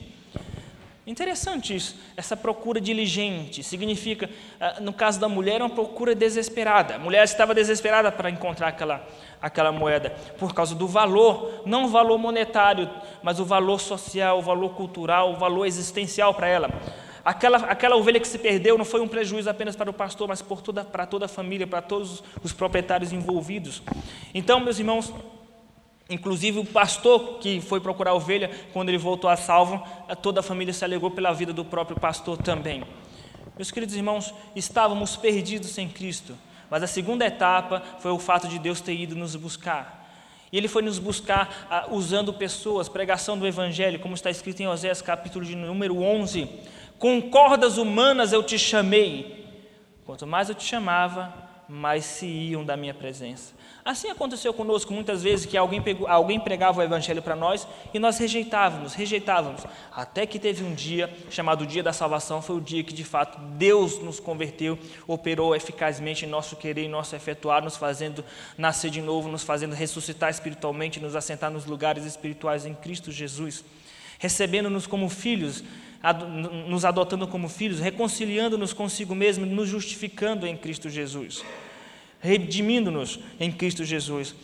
Interessante 1.11 1.75
isso, 1.75 1.97
essa 2.17 2.37
procura 2.37 2.81
diligente. 2.81 3.65
Significa, 3.65 4.31
ah, 4.61 4.79
no 4.81 4.93
caso 4.93 5.19
da 5.19 5.29
mulher, 5.29 5.61
uma 5.61 5.69
procura 5.69 6.15
desesperada. 6.15 6.95
A 6.95 6.99
mulher 7.01 7.25
estava 7.25 7.53
desesperada 7.53 8.13
para 8.13 8.31
encontrar 8.31 8.69
aquela, 8.69 9.05
aquela 9.43 9.73
moeda, 9.73 10.11
por 10.39 10.55
causa 10.55 10.73
do 10.73 10.87
valor, 10.87 11.65
não 11.67 11.87
o 11.87 11.89
valor 11.89 12.17
monetário, 12.17 12.89
mas 13.25 13.41
o 13.41 13.45
valor 13.45 13.81
social, 13.81 14.39
o 14.39 14.43
valor 14.43 14.77
cultural, 14.77 15.33
o 15.33 15.37
valor 15.37 15.67
existencial 15.67 16.33
para 16.33 16.47
ela. 16.47 16.71
Aquela, 17.25 17.59
aquela 17.59 17.97
ovelha 17.97 18.21
que 18.21 18.29
se 18.29 18.39
perdeu 18.39 18.79
não 18.79 18.85
foi 18.85 19.01
um 19.01 19.09
prejuízo 19.09 19.51
apenas 19.51 19.75
para 19.75 19.91
o 19.91 19.93
pastor, 19.93 20.29
mas 20.29 20.41
por 20.41 20.63
toda, 20.63 20.85
para 20.85 21.07
toda 21.07 21.25
a 21.25 21.29
família, 21.29 21.67
para 21.67 21.83
todos 21.83 22.23
os 22.41 22.53
proprietários 22.53 23.13
envolvidos. 23.13 23.83
Então, 24.33 24.61
meus 24.61 24.79
irmãos, 24.79 25.13
Inclusive 26.11 26.59
o 26.59 26.65
pastor 26.65 27.39
que 27.39 27.61
foi 27.61 27.81
procurar 27.81 28.11
a 28.11 28.15
ovelha, 28.15 28.51
quando 28.73 28.89
ele 28.89 28.99
voltou 28.99 29.31
a 29.31 29.37
salvo, 29.37 29.81
toda 30.21 30.41
a 30.41 30.43
família 30.43 30.75
se 30.75 30.85
alegrou 30.85 31.13
pela 31.13 31.33
vida 31.33 31.53
do 31.53 31.65
próprio 31.65 31.99
pastor 31.99 32.37
também. 32.37 32.83
Meus 33.57 33.71
queridos 33.71 33.95
irmãos, 33.95 34.35
estávamos 34.57 35.17
perdidos 35.17 35.71
sem 35.71 35.89
Cristo, 35.89 36.37
mas 36.69 36.83
a 36.83 36.89
segunda 36.89 37.25
etapa 37.25 37.81
foi 38.01 38.11
o 38.11 38.19
fato 38.19 38.49
de 38.49 38.59
Deus 38.59 38.81
ter 38.81 38.95
ido 38.95 39.15
nos 39.15 39.37
buscar. 39.37 40.01
E 40.53 40.57
Ele 40.57 40.67
foi 40.67 40.83
nos 40.83 40.99
buscar 40.99 41.69
ah, 41.71 41.87
usando 41.91 42.33
pessoas, 42.33 42.89
pregação 42.89 43.39
do 43.39 43.47
Evangelho, 43.47 44.01
como 44.01 44.15
está 44.15 44.31
escrito 44.31 44.61
em 44.61 44.67
Oséias 44.67 45.01
capítulo 45.01 45.45
de 45.45 45.55
número 45.55 46.03
11. 46.03 46.49
Com 46.99 47.23
cordas 47.23 47.79
humanas 47.79 48.33
eu 48.33 48.43
te 48.43 48.59
chamei, 48.59 49.47
quanto 50.05 50.27
mais 50.27 50.49
eu 50.49 50.57
te 50.57 50.65
chamava, 50.65 51.50
mais 51.71 52.05
se 52.05 52.27
iam 52.27 52.65
da 52.65 52.77
minha 52.77 52.93
presença. 52.93 53.55
Assim 53.85 54.11
aconteceu 54.11 54.53
conosco 54.53 54.93
muitas 54.93 55.23
vezes 55.23 55.47
que 55.47 55.57
alguém, 55.57 55.81
pegou, 55.81 56.07
alguém 56.07 56.39
pregava 56.39 56.81
o 56.81 56.83
Evangelho 56.83 57.23
para 57.23 57.35
nós 57.35 57.67
e 57.95 57.99
nós 57.99 58.19
rejeitávamos, 58.19 58.93
rejeitávamos, 58.93 59.63
até 59.91 60.27
que 60.27 60.39
teve 60.39 60.63
um 60.63 60.75
dia 60.75 61.09
chamado 61.31 61.67
Dia 61.67 61.83
da 61.83 61.93
Salvação, 61.93 62.43
foi 62.43 62.57
o 62.57 62.61
dia 62.61 62.83
que 62.85 62.93
de 62.93 63.05
fato 63.05 63.41
Deus 63.57 63.99
nos 64.01 64.21
converteu, 64.21 64.79
operou 65.07 65.57
eficazmente 65.57 66.27
em 66.27 66.29
nosso 66.29 66.57
querer, 66.57 66.85
em 66.85 66.89
nosso 66.89 67.17
efetuar, 67.17 67.63
nos 67.63 67.77
fazendo 67.77 68.25
nascer 68.59 68.91
de 68.91 69.01
novo, 69.01 69.29
nos 69.29 69.45
fazendo 69.45 69.75
ressuscitar 69.75 70.29
espiritualmente, 70.29 71.01
nos 71.01 71.17
assentar 71.17 71.51
nos 71.51 71.65
lugares 71.65 72.05
espirituais 72.05 72.67
em 72.67 72.75
Cristo 72.75 73.11
Jesus, 73.11 73.65
recebendo-nos 74.19 74.87
como 74.87 75.09
filhos, 75.09 75.65
nos 76.67 76.85
adotando 76.85 77.27
como 77.27 77.49
filhos, 77.49 77.81
reconciliando-nos 77.81 78.73
consigo 78.73 79.15
mesmo, 79.15 79.45
nos 79.45 79.69
justificando 79.69 80.47
em 80.47 80.57
Cristo 80.57 80.89
Jesus 80.89 81.45
redimindo-nos 82.21 83.19
em 83.39 83.51
Cristo 83.51 83.85
Jesus. 83.85 84.35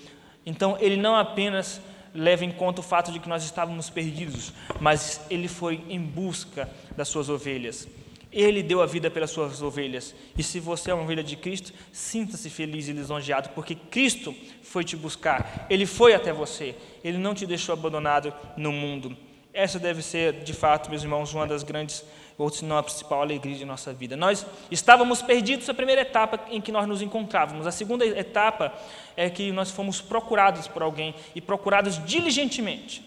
Então, 0.44 0.76
ele 0.80 0.96
não 0.96 1.14
apenas 1.14 1.80
leva 2.14 2.44
em 2.44 2.50
conta 2.50 2.80
o 2.80 2.84
fato 2.84 3.12
de 3.12 3.20
que 3.20 3.28
nós 3.28 3.44
estávamos 3.44 3.90
perdidos, 3.90 4.52
mas 4.80 5.20
ele 5.28 5.48
foi 5.48 5.84
em 5.88 6.00
busca 6.00 6.68
das 6.96 7.08
suas 7.08 7.28
ovelhas. 7.28 7.86
Ele 8.32 8.62
deu 8.62 8.82
a 8.82 8.86
vida 8.86 9.10
pelas 9.10 9.30
suas 9.30 9.62
ovelhas. 9.62 10.14
E 10.36 10.42
se 10.42 10.58
você 10.60 10.90
é 10.90 10.94
uma 10.94 11.04
ovelha 11.04 11.22
de 11.22 11.36
Cristo, 11.36 11.72
sinta-se 11.92 12.50
feliz 12.50 12.88
e 12.88 12.92
lisonjeado, 12.92 13.50
porque 13.50 13.74
Cristo 13.74 14.34
foi 14.62 14.84
te 14.84 14.96
buscar. 14.96 15.66
Ele 15.70 15.86
foi 15.86 16.14
até 16.14 16.32
você. 16.32 16.74
Ele 17.04 17.18
não 17.18 17.34
te 17.34 17.46
deixou 17.46 17.72
abandonado 17.72 18.32
no 18.56 18.72
mundo. 18.72 19.16
Essa 19.56 19.78
deve 19.78 20.02
ser, 20.02 20.34
de 20.44 20.52
fato, 20.52 20.90
meus 20.90 21.02
irmãos, 21.02 21.32
uma 21.32 21.46
das 21.46 21.62
grandes 21.62 22.04
ou 22.36 22.50
se 22.50 22.62
não 22.62 22.76
a 22.76 22.82
principal 22.82 23.22
alegria 23.22 23.56
de 23.56 23.64
nossa 23.64 23.90
vida. 23.90 24.14
Nós 24.14 24.44
estávamos 24.70 25.22
perdidos 25.22 25.66
na 25.66 25.72
primeira 25.72 26.02
etapa 26.02 26.38
em 26.50 26.60
que 26.60 26.70
nós 26.70 26.86
nos 26.86 27.00
encontrávamos. 27.00 27.66
A 27.66 27.72
segunda 27.72 28.04
etapa 28.04 28.70
é 29.16 29.30
que 29.30 29.50
nós 29.52 29.70
fomos 29.70 29.98
procurados 29.98 30.68
por 30.68 30.82
alguém 30.82 31.14
e 31.34 31.40
procurados 31.40 32.04
diligentemente. 32.04 33.02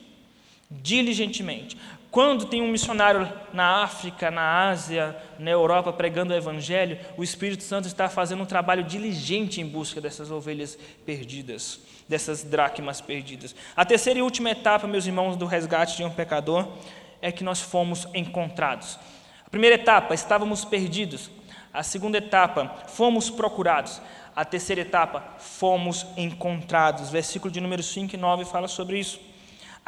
Diligentemente. 0.72 1.78
Quando 2.12 2.46
tem 2.46 2.60
um 2.60 2.72
missionário 2.72 3.32
na 3.54 3.84
África, 3.84 4.32
na 4.32 4.68
Ásia, 4.68 5.16
na 5.38 5.52
Europa 5.52 5.94
pregando 5.94 6.34
o 6.34 6.36
Evangelho, 6.36 6.98
o 7.16 7.24
Espírito 7.24 7.62
Santo 7.62 7.88
está 7.88 8.10
fazendo 8.10 8.42
um 8.42 8.48
trabalho 8.48 8.84
diligente 8.84 9.62
em 9.62 9.66
busca 9.66 10.02
dessas 10.02 10.32
ovelhas 10.32 10.76
perdidas, 11.06 11.80
dessas 12.08 12.44
dracmas 12.44 13.00
perdidas. 13.00 13.56
A 13.76 13.86
terceira 13.86 14.18
e 14.18 14.24
última 14.24 14.50
etapa, 14.50 14.88
meus 14.88 15.06
irmãos, 15.06 15.36
do 15.36 15.46
resgate 15.46 15.98
de 15.98 16.04
um 16.04 16.10
pecador 16.10 16.68
é 17.22 17.32
que 17.32 17.44
nós 17.44 17.62
fomos 17.62 18.08
encontrados. 18.16 18.98
A 19.46 19.50
primeira 19.52 19.76
etapa, 19.76 20.16
estávamos 20.16 20.66
perdidos. 20.66 21.30
A 21.72 21.84
segunda 21.84 22.18
etapa, 22.18 22.86
fomos 22.88 23.30
procurados. 23.30 24.02
A 24.36 24.44
terceira 24.44 24.82
etapa, 24.82 25.36
fomos 25.38 26.08
encontrados. 26.18 27.12
Versículo 27.12 27.52
de 27.52 27.62
número 27.62 27.84
5 27.84 28.16
e 28.16 28.18
9 28.18 28.46
fala 28.46 28.68
sobre 28.68 28.98
isso 28.98 29.29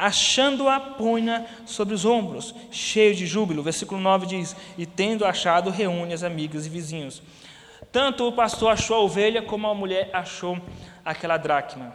achando-a, 0.02 0.80
punha 0.80 1.46
sobre 1.64 1.94
os 1.94 2.04
ombros, 2.04 2.52
cheio 2.72 3.14
de 3.14 3.24
júbilo. 3.24 3.62
Versículo 3.62 4.00
9 4.00 4.26
diz: 4.26 4.56
E 4.76 4.84
tendo 4.84 5.24
achado, 5.24 5.70
reúne 5.70 6.12
as 6.12 6.24
amigas 6.24 6.66
e 6.66 6.68
vizinhos. 6.68 7.22
Tanto 7.92 8.26
o 8.26 8.32
pastor 8.32 8.72
achou 8.72 8.96
a 8.96 9.00
ovelha, 9.00 9.42
como 9.42 9.68
a 9.68 9.74
mulher 9.74 10.10
achou 10.12 10.58
aquela 11.04 11.36
dracma. 11.36 11.94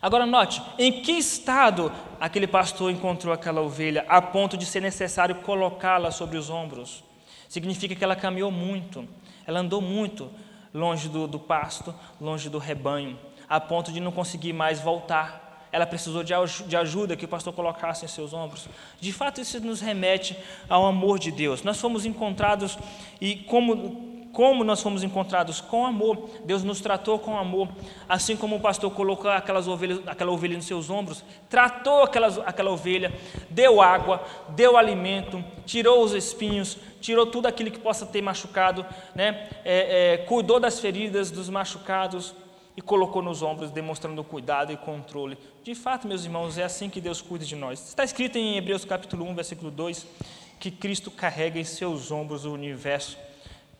Agora 0.00 0.24
note, 0.24 0.62
em 0.78 1.02
que 1.02 1.12
estado 1.12 1.92
aquele 2.18 2.46
pastor 2.46 2.90
encontrou 2.90 3.34
aquela 3.34 3.60
ovelha, 3.60 4.06
a 4.08 4.22
ponto 4.22 4.56
de 4.56 4.64
ser 4.64 4.80
necessário 4.80 5.34
colocá-la 5.36 6.10
sobre 6.10 6.38
os 6.38 6.48
ombros? 6.48 7.04
Significa 7.50 7.94
que 7.94 8.02
ela 8.02 8.16
caminhou 8.16 8.50
muito, 8.50 9.06
ela 9.46 9.60
andou 9.60 9.82
muito 9.82 10.30
longe 10.72 11.08
do, 11.08 11.26
do 11.26 11.38
pasto, 11.38 11.94
longe 12.18 12.48
do 12.48 12.58
rebanho, 12.58 13.18
a 13.46 13.60
ponto 13.60 13.92
de 13.92 14.00
não 14.00 14.10
conseguir 14.10 14.54
mais 14.54 14.80
voltar 14.80 15.47
ela 15.70 15.86
precisou 15.86 16.22
de 16.22 16.76
ajuda 16.76 17.16
que 17.16 17.24
o 17.24 17.28
pastor 17.28 17.52
colocasse 17.52 18.04
em 18.04 18.08
seus 18.08 18.32
ombros. 18.32 18.68
De 19.00 19.12
fato, 19.12 19.40
isso 19.40 19.60
nos 19.60 19.80
remete 19.80 20.36
ao 20.68 20.86
amor 20.86 21.18
de 21.18 21.30
Deus. 21.30 21.62
Nós 21.62 21.80
fomos 21.80 22.06
encontrados 22.06 22.78
e 23.20 23.36
como, 23.36 24.28
como 24.32 24.64
nós 24.64 24.82
fomos 24.82 25.02
encontrados 25.02 25.60
com 25.60 25.84
amor, 25.84 26.28
Deus 26.44 26.62
nos 26.62 26.80
tratou 26.80 27.18
com 27.18 27.36
amor, 27.36 27.68
assim 28.08 28.36
como 28.36 28.56
o 28.56 28.60
pastor 28.60 28.90
colocou 28.90 29.30
aquelas 29.30 29.68
ovelhas, 29.68 30.00
aquela 30.06 30.30
ovelha 30.30 30.56
nos 30.56 30.66
seus 30.66 30.88
ombros, 30.88 31.22
tratou 31.50 32.02
aquelas, 32.02 32.38
aquela 32.38 32.70
ovelha, 32.70 33.12
deu 33.50 33.82
água, 33.82 34.24
deu 34.50 34.76
alimento, 34.76 35.44
tirou 35.66 36.02
os 36.02 36.12
espinhos, 36.12 36.78
tirou 37.00 37.26
tudo 37.26 37.46
aquilo 37.46 37.70
que 37.70 37.78
possa 37.78 38.06
ter 38.06 38.22
machucado, 38.22 38.86
né? 39.14 39.48
É, 39.64 40.14
é, 40.14 40.16
cuidou 40.18 40.58
das 40.58 40.80
feridas, 40.80 41.30
dos 41.30 41.48
machucados, 41.48 42.34
e 42.78 42.80
colocou 42.80 43.20
nos 43.20 43.42
ombros, 43.42 43.72
demonstrando 43.72 44.22
cuidado 44.22 44.72
e 44.72 44.76
controle. 44.76 45.36
De 45.64 45.74
fato, 45.74 46.06
meus 46.06 46.24
irmãos, 46.24 46.56
é 46.56 46.62
assim 46.62 46.88
que 46.88 47.00
Deus 47.00 47.20
cuida 47.20 47.44
de 47.44 47.56
nós. 47.56 47.88
Está 47.88 48.04
escrito 48.04 48.38
em 48.38 48.56
Hebreus 48.56 48.84
capítulo 48.84 49.24
1, 49.24 49.34
versículo 49.34 49.68
2, 49.68 50.06
que 50.60 50.70
Cristo 50.70 51.10
carrega 51.10 51.58
em 51.58 51.64
seus 51.64 52.12
ombros 52.12 52.44
o 52.44 52.52
universo 52.52 53.18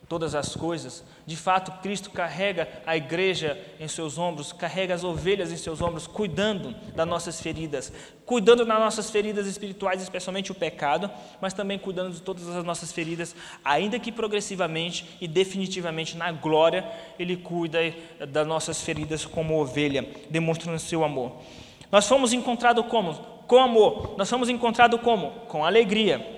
todas 0.09 0.33
as 0.33 0.55
coisas. 0.55 1.03
De 1.25 1.37
fato, 1.37 1.71
Cristo 1.83 2.09
carrega 2.09 2.67
a 2.85 2.97
igreja 2.97 3.57
em 3.79 3.87
seus 3.87 4.17
ombros, 4.17 4.51
carrega 4.51 4.95
as 4.95 5.03
ovelhas 5.03 5.51
em 5.51 5.57
seus 5.57 5.81
ombros, 5.81 6.07
cuidando 6.07 6.75
das 6.95 7.07
nossas 7.07 7.39
feridas, 7.39 7.93
cuidando 8.25 8.65
das 8.65 8.79
nossas 8.79 9.11
feridas 9.11 9.45
espirituais, 9.45 10.01
especialmente 10.01 10.51
o 10.51 10.55
pecado, 10.55 11.09
mas 11.39 11.53
também 11.53 11.77
cuidando 11.77 12.11
de 12.11 12.21
todas 12.21 12.49
as 12.49 12.63
nossas 12.63 12.91
feridas, 12.91 13.35
ainda 13.63 13.99
que 13.99 14.11
progressivamente 14.11 15.17
e 15.21 15.27
definitivamente 15.27 16.17
na 16.17 16.31
glória, 16.31 16.89
Ele 17.19 17.37
cuida 17.37 17.79
das 18.27 18.47
nossas 18.47 18.81
feridas 18.81 19.25
como 19.25 19.61
ovelha, 19.61 20.09
demonstrando 20.31 20.79
seu 20.79 21.03
amor. 21.03 21.33
Nós 21.91 22.07
fomos 22.07 22.33
encontrados 22.33 22.83
como? 22.87 23.13
Com 23.47 23.57
amor. 23.57 24.15
Nós 24.17 24.29
fomos 24.29 24.49
encontrados 24.49 24.99
como? 25.01 25.31
Com 25.47 25.63
alegria. 25.63 26.37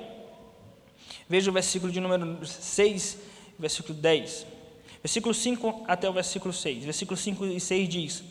Veja 1.29 1.49
o 1.49 1.53
versículo 1.53 1.89
de 1.89 2.01
número 2.01 2.45
6 2.45 3.31
versículo 3.61 3.97
10. 3.97 4.45
Versículo 5.01 5.33
5 5.33 5.85
até 5.87 6.09
o 6.09 6.13
versículo 6.13 6.53
6. 6.53 6.83
Versículo 6.83 7.17
5 7.17 7.45
e 7.45 7.59
6 7.59 7.89
diz: 7.89 8.23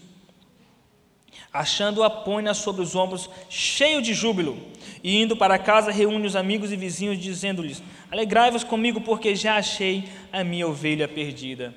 Achando-a, 1.52 2.08
põe-na 2.08 2.54
sobre 2.54 2.82
os 2.82 2.94
ombros, 2.94 3.28
cheio 3.48 4.00
de 4.00 4.14
júbilo, 4.14 4.56
e 5.02 5.20
indo 5.20 5.36
para 5.36 5.58
casa, 5.58 5.90
reúne 5.90 6.26
os 6.26 6.36
amigos 6.36 6.70
e 6.70 6.76
vizinhos, 6.76 7.18
dizendo-lhes: 7.18 7.82
Alegrai-vos 8.10 8.62
comigo, 8.62 9.00
porque 9.00 9.34
já 9.34 9.56
achei 9.56 10.08
a 10.32 10.44
minha 10.44 10.68
ovelha 10.68 11.08
perdida. 11.08 11.74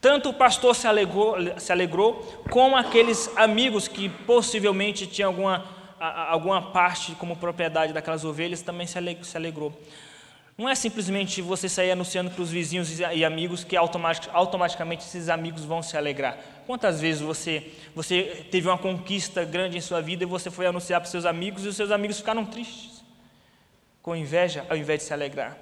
Tanto 0.00 0.30
o 0.30 0.34
pastor 0.34 0.74
se 0.74 0.86
alegrou, 0.86 1.36
se 1.58 1.70
alegrou 1.72 2.14
como 2.50 2.76
aqueles 2.76 3.30
amigos 3.36 3.86
que 3.86 4.08
possivelmente 4.08 5.06
tinham 5.06 5.30
alguma, 5.30 5.64
alguma 6.00 6.72
parte 6.72 7.12
como 7.12 7.36
propriedade 7.36 7.92
daquelas 7.92 8.24
ovelhas 8.24 8.62
também 8.62 8.86
se 8.86 8.98
alegrou. 9.36 9.72
Não 10.56 10.68
é 10.68 10.74
simplesmente 10.74 11.40
você 11.40 11.68
sair 11.68 11.92
anunciando 11.92 12.30
para 12.30 12.42
os 12.42 12.50
vizinhos 12.50 13.00
e 13.00 13.24
amigos 13.24 13.64
que 13.64 13.74
automaticamente 13.76 15.04
esses 15.04 15.28
amigos 15.28 15.64
vão 15.64 15.82
se 15.82 15.96
alegrar. 15.96 16.38
Quantas 16.66 17.00
vezes 17.00 17.22
você, 17.22 17.72
você 17.94 18.46
teve 18.50 18.68
uma 18.68 18.76
conquista 18.76 19.44
grande 19.44 19.78
em 19.78 19.80
sua 19.80 20.02
vida 20.02 20.24
e 20.24 20.26
você 20.26 20.50
foi 20.50 20.66
anunciar 20.66 21.00
para 21.00 21.06
os 21.06 21.10
seus 21.10 21.24
amigos 21.24 21.64
e 21.64 21.68
os 21.68 21.76
seus 21.76 21.90
amigos 21.90 22.18
ficaram 22.18 22.44
tristes, 22.44 23.02
com 24.02 24.14
inveja, 24.14 24.66
ao 24.68 24.76
invés 24.76 25.00
de 25.00 25.06
se 25.06 25.14
alegrar? 25.14 25.56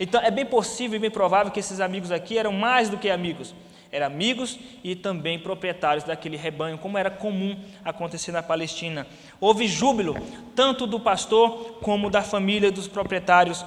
Então 0.00 0.20
é 0.20 0.30
bem 0.30 0.44
possível 0.44 0.96
e 0.96 0.98
bem 0.98 1.10
provável 1.10 1.52
que 1.52 1.60
esses 1.60 1.78
amigos 1.78 2.10
aqui 2.10 2.36
eram 2.36 2.52
mais 2.52 2.88
do 2.88 2.98
que 2.98 3.08
amigos, 3.08 3.54
eram 3.92 4.06
amigos 4.06 4.58
e 4.82 4.96
também 4.96 5.38
proprietários 5.38 6.02
daquele 6.02 6.38
rebanho, 6.38 6.78
como 6.78 6.96
era 6.96 7.10
comum 7.10 7.56
acontecer 7.84 8.32
na 8.32 8.42
Palestina. 8.42 9.06
Houve 9.38 9.68
júbilo, 9.68 10.16
tanto 10.56 10.86
do 10.86 10.98
pastor 10.98 11.76
como 11.82 12.08
da 12.08 12.22
família 12.22 12.72
dos 12.72 12.88
proprietários 12.88 13.64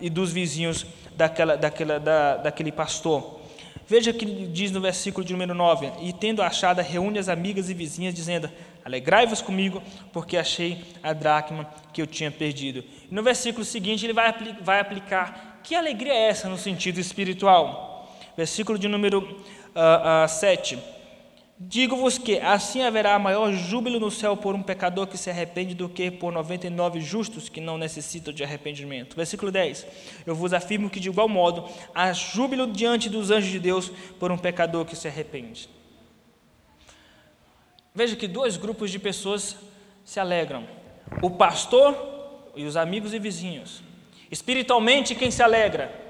e 0.00 0.08
dos 0.08 0.32
vizinhos 0.32 0.86
daquela, 1.14 1.56
daquela, 1.56 2.00
da, 2.00 2.38
daquele 2.38 2.72
pastor. 2.72 3.36
Veja 3.88 4.12
que 4.12 4.24
diz 4.24 4.72
no 4.72 4.80
versículo 4.80 5.24
de 5.24 5.32
número 5.32 5.54
9: 5.54 5.92
E 6.02 6.12
tendo 6.12 6.42
achado, 6.42 6.80
reúne 6.80 7.18
as 7.18 7.28
amigas 7.28 7.70
e 7.70 7.74
vizinhas, 7.74 8.14
dizendo: 8.14 8.50
Alegrai-vos 8.84 9.40
comigo, 9.40 9.82
porque 10.12 10.36
achei 10.36 10.82
a 11.02 11.12
dracma 11.12 11.70
que 11.92 12.02
eu 12.02 12.06
tinha 12.06 12.30
perdido. 12.30 12.82
E 13.10 13.14
no 13.14 13.22
versículo 13.22 13.64
seguinte, 13.64 14.04
ele 14.04 14.12
vai, 14.12 14.34
vai 14.60 14.80
aplicar: 14.80 15.60
Que 15.62 15.74
alegria 15.74 16.12
é 16.12 16.28
essa 16.28 16.48
no 16.48 16.56
sentido 16.58 16.98
espiritual? 16.98 17.94
Versículo 18.36 18.78
de 18.78 18.86
número 18.86 19.40
uh, 19.76 20.24
uh, 20.24 20.28
7. 20.28 20.78
Digo-vos 21.58 22.18
que 22.18 22.38
assim 22.38 22.82
haverá 22.82 23.18
maior 23.18 23.50
júbilo 23.52 23.98
no 23.98 24.10
céu 24.10 24.36
por 24.36 24.54
um 24.54 24.62
pecador 24.62 25.06
que 25.06 25.16
se 25.16 25.30
arrepende 25.30 25.74
do 25.74 25.88
que 25.88 26.10
por 26.10 26.30
99 26.30 27.00
justos 27.00 27.48
que 27.48 27.62
não 27.62 27.78
necessitam 27.78 28.32
de 28.32 28.44
arrependimento. 28.44 29.16
Versículo 29.16 29.50
10. 29.50 29.86
Eu 30.26 30.34
vos 30.34 30.52
afirmo 30.52 30.90
que 30.90 31.00
de 31.00 31.08
igual 31.08 31.28
modo 31.28 31.66
há 31.94 32.12
júbilo 32.12 32.66
diante 32.66 33.08
dos 33.08 33.30
anjos 33.30 33.50
de 33.50 33.58
Deus 33.58 33.90
por 34.20 34.30
um 34.30 34.36
pecador 34.36 34.84
que 34.84 34.94
se 34.94 35.08
arrepende. 35.08 35.70
Veja 37.94 38.14
que 38.16 38.28
dois 38.28 38.58
grupos 38.58 38.90
de 38.90 38.98
pessoas 38.98 39.56
se 40.04 40.20
alegram: 40.20 40.66
o 41.22 41.30
pastor 41.30 42.52
e 42.54 42.66
os 42.66 42.76
amigos 42.76 43.14
e 43.14 43.18
vizinhos. 43.18 43.82
Espiritualmente, 44.30 45.14
quem 45.14 45.30
se 45.30 45.42
alegra? 45.42 46.04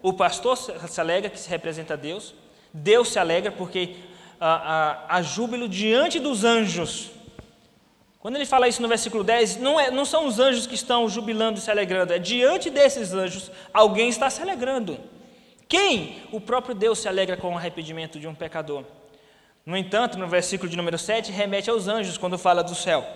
O 0.00 0.12
pastor 0.12 0.56
se 0.56 1.00
alegra 1.00 1.28
que 1.28 1.40
se 1.40 1.48
representa 1.48 1.96
Deus, 1.96 2.34
Deus 2.72 3.08
se 3.08 3.18
alegra 3.18 3.52
porque 3.52 3.96
há, 4.40 5.06
há, 5.08 5.16
há 5.16 5.22
júbilo 5.22 5.68
diante 5.68 6.18
dos 6.18 6.44
anjos. 6.44 7.10
Quando 8.18 8.36
ele 8.36 8.46
fala 8.46 8.68
isso 8.68 8.80
no 8.80 8.88
versículo 8.88 9.24
10, 9.24 9.56
não, 9.56 9.80
é, 9.80 9.90
não 9.90 10.04
são 10.04 10.26
os 10.26 10.38
anjos 10.38 10.66
que 10.66 10.76
estão 10.76 11.08
jubilando 11.08 11.58
e 11.58 11.62
se 11.62 11.70
alegrando, 11.70 12.12
é 12.12 12.18
diante 12.18 12.70
desses 12.70 13.12
anjos 13.12 13.50
alguém 13.74 14.08
está 14.08 14.30
se 14.30 14.40
alegrando. 14.40 14.98
Quem? 15.68 16.22
O 16.30 16.40
próprio 16.40 16.74
Deus 16.74 16.98
se 16.98 17.08
alegra 17.08 17.36
com 17.36 17.52
o 17.52 17.56
arrependimento 17.56 18.20
de 18.20 18.28
um 18.28 18.34
pecador. 18.34 18.84
No 19.64 19.76
entanto, 19.76 20.18
no 20.18 20.28
versículo 20.28 20.68
de 20.68 20.76
número 20.76 20.98
7, 20.98 21.32
remete 21.32 21.70
aos 21.70 21.88
anjos 21.88 22.18
quando 22.18 22.36
fala 22.38 22.62
do 22.62 22.74
céu. 22.74 23.06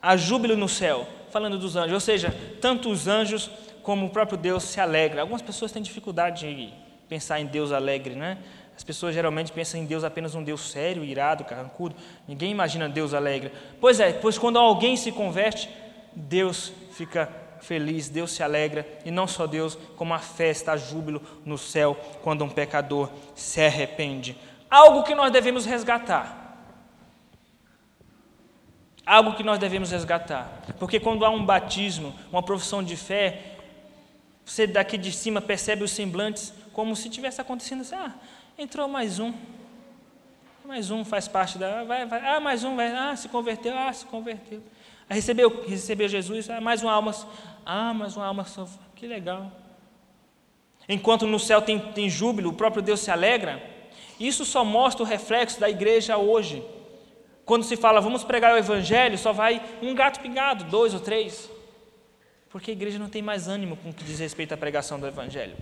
Há 0.00 0.16
júbilo 0.16 0.56
no 0.56 0.68
céu, 0.68 1.06
falando 1.30 1.58
dos 1.58 1.76
anjos, 1.76 1.92
ou 1.92 2.00
seja, 2.00 2.34
tanto 2.60 2.90
os 2.90 3.06
anjos 3.06 3.50
como 3.82 4.06
o 4.06 4.10
próprio 4.10 4.36
Deus 4.36 4.64
se 4.64 4.80
alegra. 4.80 5.22
Algumas 5.22 5.40
pessoas 5.42 5.72
têm 5.72 5.82
dificuldade 5.82 6.54
de 6.54 6.72
pensar 7.08 7.40
em 7.40 7.46
Deus 7.46 7.72
alegre, 7.72 8.14
né? 8.14 8.38
As 8.78 8.84
pessoas 8.84 9.12
geralmente 9.12 9.50
pensam 9.50 9.80
em 9.80 9.84
Deus 9.84 10.04
apenas 10.04 10.36
um 10.36 10.44
Deus 10.44 10.70
sério, 10.70 11.02
irado, 11.02 11.42
carrancudo. 11.42 11.96
Ninguém 12.28 12.52
imagina 12.52 12.88
Deus 12.88 13.12
alegre. 13.12 13.50
Pois 13.80 13.98
é, 13.98 14.12
pois 14.12 14.38
quando 14.38 14.56
alguém 14.56 14.96
se 14.96 15.10
converte, 15.10 15.68
Deus 16.14 16.72
fica 16.92 17.28
feliz, 17.60 18.08
Deus 18.08 18.30
se 18.30 18.40
alegra, 18.40 18.86
e 19.04 19.10
não 19.10 19.26
só 19.26 19.48
Deus, 19.48 19.76
como 19.96 20.14
a 20.14 20.20
festa, 20.20 20.70
a 20.70 20.76
júbilo 20.76 21.20
no 21.44 21.58
céu 21.58 21.96
quando 22.22 22.44
um 22.44 22.48
pecador 22.48 23.10
se 23.34 23.60
arrepende. 23.60 24.38
Algo 24.70 25.02
que 25.02 25.12
nós 25.12 25.32
devemos 25.32 25.66
resgatar. 25.66 26.56
Algo 29.04 29.34
que 29.34 29.42
nós 29.42 29.58
devemos 29.58 29.90
resgatar. 29.90 30.62
Porque 30.78 31.00
quando 31.00 31.24
há 31.24 31.30
um 31.30 31.44
batismo, 31.44 32.14
uma 32.30 32.44
profissão 32.44 32.80
de 32.80 32.94
fé, 32.94 33.56
você 34.44 34.68
daqui 34.68 34.96
de 34.96 35.10
cima 35.10 35.40
percebe 35.40 35.82
os 35.82 35.90
semblantes 35.90 36.52
como 36.72 36.94
se 36.94 37.10
tivesse 37.10 37.40
acontecendo 37.40 37.80
assim: 37.80 37.96
ah, 37.96 38.14
Entrou 38.60 38.88
mais 38.88 39.20
um. 39.20 39.32
mais 40.64 40.90
um 40.90 41.04
faz 41.04 41.28
parte 41.28 41.56
da. 41.56 41.84
Vai, 41.84 42.04
vai, 42.06 42.26
ah, 42.26 42.40
mais 42.40 42.64
um, 42.64 42.74
vai, 42.74 42.88
ah, 42.88 43.14
se 43.14 43.28
converteu, 43.28 43.72
ah, 43.78 43.92
se 43.92 44.04
converteu. 44.04 44.60
Ah, 45.08 45.14
recebeu, 45.14 45.64
recebeu 45.64 46.08
Jesus, 46.08 46.50
ah, 46.50 46.60
mais 46.60 46.82
uma 46.82 46.90
alma. 46.90 47.14
Ah, 47.64 47.94
mais 47.94 48.16
uma 48.16 48.26
alma. 48.26 48.44
Que 48.96 49.06
legal. 49.06 49.52
Enquanto 50.88 51.24
no 51.24 51.38
céu 51.38 51.62
tem, 51.62 51.78
tem 51.78 52.10
júbilo, 52.10 52.50
o 52.50 52.52
próprio 52.52 52.82
Deus 52.82 52.98
se 52.98 53.12
alegra. 53.12 53.62
Isso 54.18 54.44
só 54.44 54.64
mostra 54.64 55.04
o 55.04 55.06
reflexo 55.06 55.60
da 55.60 55.70
igreja 55.70 56.16
hoje. 56.16 56.60
Quando 57.44 57.62
se 57.62 57.76
fala, 57.76 58.00
vamos 58.00 58.24
pregar 58.24 58.52
o 58.54 58.58
evangelho, 58.58 59.16
só 59.16 59.32
vai 59.32 59.62
um 59.80 59.94
gato 59.94 60.18
pingado, 60.18 60.64
dois 60.64 60.92
ou 60.94 61.00
três. 61.00 61.48
Porque 62.50 62.72
a 62.72 62.74
igreja 62.74 62.98
não 62.98 63.08
tem 63.08 63.22
mais 63.22 63.46
ânimo 63.46 63.76
com 63.76 63.90
o 63.90 63.94
que 63.94 64.02
diz 64.02 64.18
respeito 64.18 64.52
à 64.52 64.56
pregação 64.56 64.98
do 64.98 65.06
evangelho. 65.06 65.56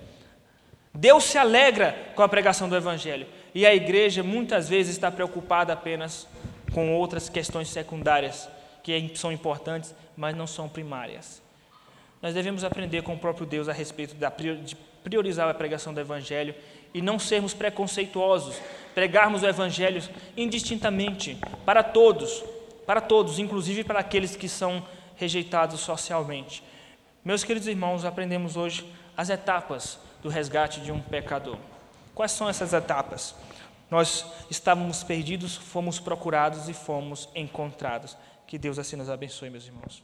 Deus 0.97 1.25
se 1.25 1.39
alegra 1.39 1.95
com 2.15 2.23
a 2.23 2.29
pregação 2.29 2.69
do 2.69 2.77
evangelho. 2.77 3.27
E 3.55 3.67
a 3.67 3.75
igreja 3.75 4.23
muitas 4.23 4.69
vezes 4.69 4.93
está 4.93 5.11
preocupada 5.11 5.73
apenas 5.73 6.27
com 6.73 6.95
outras 6.95 7.29
questões 7.29 7.69
secundárias, 7.69 8.49
que 8.83 9.13
são 9.15 9.33
importantes, 9.33 9.95
mas 10.17 10.37
não 10.37 10.47
são 10.47 10.69
primárias. 10.69 11.43
Nós 12.21 12.35
devemos 12.35 12.65
aprender 12.65 13.03
com 13.03 13.15
o 13.15 13.19
próprio 13.19 13.47
Deus 13.47 13.69
a 13.69 13.73
respeito 13.73 14.15
de 14.15 14.77
priorizar 15.05 15.49
a 15.49 15.55
pregação 15.55 15.95
do 15.95 16.01
evangelho 16.01 16.55
e 16.93 17.03
não 17.03 17.19
sermos 17.19 17.53
preconceituosos, 17.53 18.59
pregarmos 18.95 19.43
o 19.43 19.47
Evangelho 19.47 20.03
indistintamente 20.35 21.39
para 21.65 21.83
todos, 21.83 22.43
para 22.87 23.03
todos, 23.03 23.39
inclusive 23.39 23.85
para 23.85 24.01
aqueles 24.01 24.35
que 24.35 24.49
são 24.49 24.83
rejeitados 25.15 25.81
socialmente. 25.81 26.63
Meus 27.23 27.45
queridos 27.45 27.69
irmãos, 27.69 28.05
aprendemos 28.05 28.57
hoje 28.57 28.91
as 29.15 29.29
etapas 29.29 29.99
do 30.27 30.31
resgate 30.31 30.81
de 30.81 30.91
um 30.91 31.01
pecador. 31.01 31.57
Quais 32.13 32.33
são 32.33 32.49
essas 32.49 32.73
etapas? 32.73 33.37
Nós 33.89 34.27
estávamos 34.51 35.05
perdidos, 35.05 35.55
fomos 35.55 36.01
procurados 36.01 36.69
e 36.69 36.75
fomos 36.75 37.29
encontrados. 37.33 38.17
Que 38.45 38.59
Deus 38.59 38.77
assim 38.77 38.97
nos 38.97 39.09
abençoe, 39.09 39.51
meus 39.51 39.67
irmãos. 39.67 40.03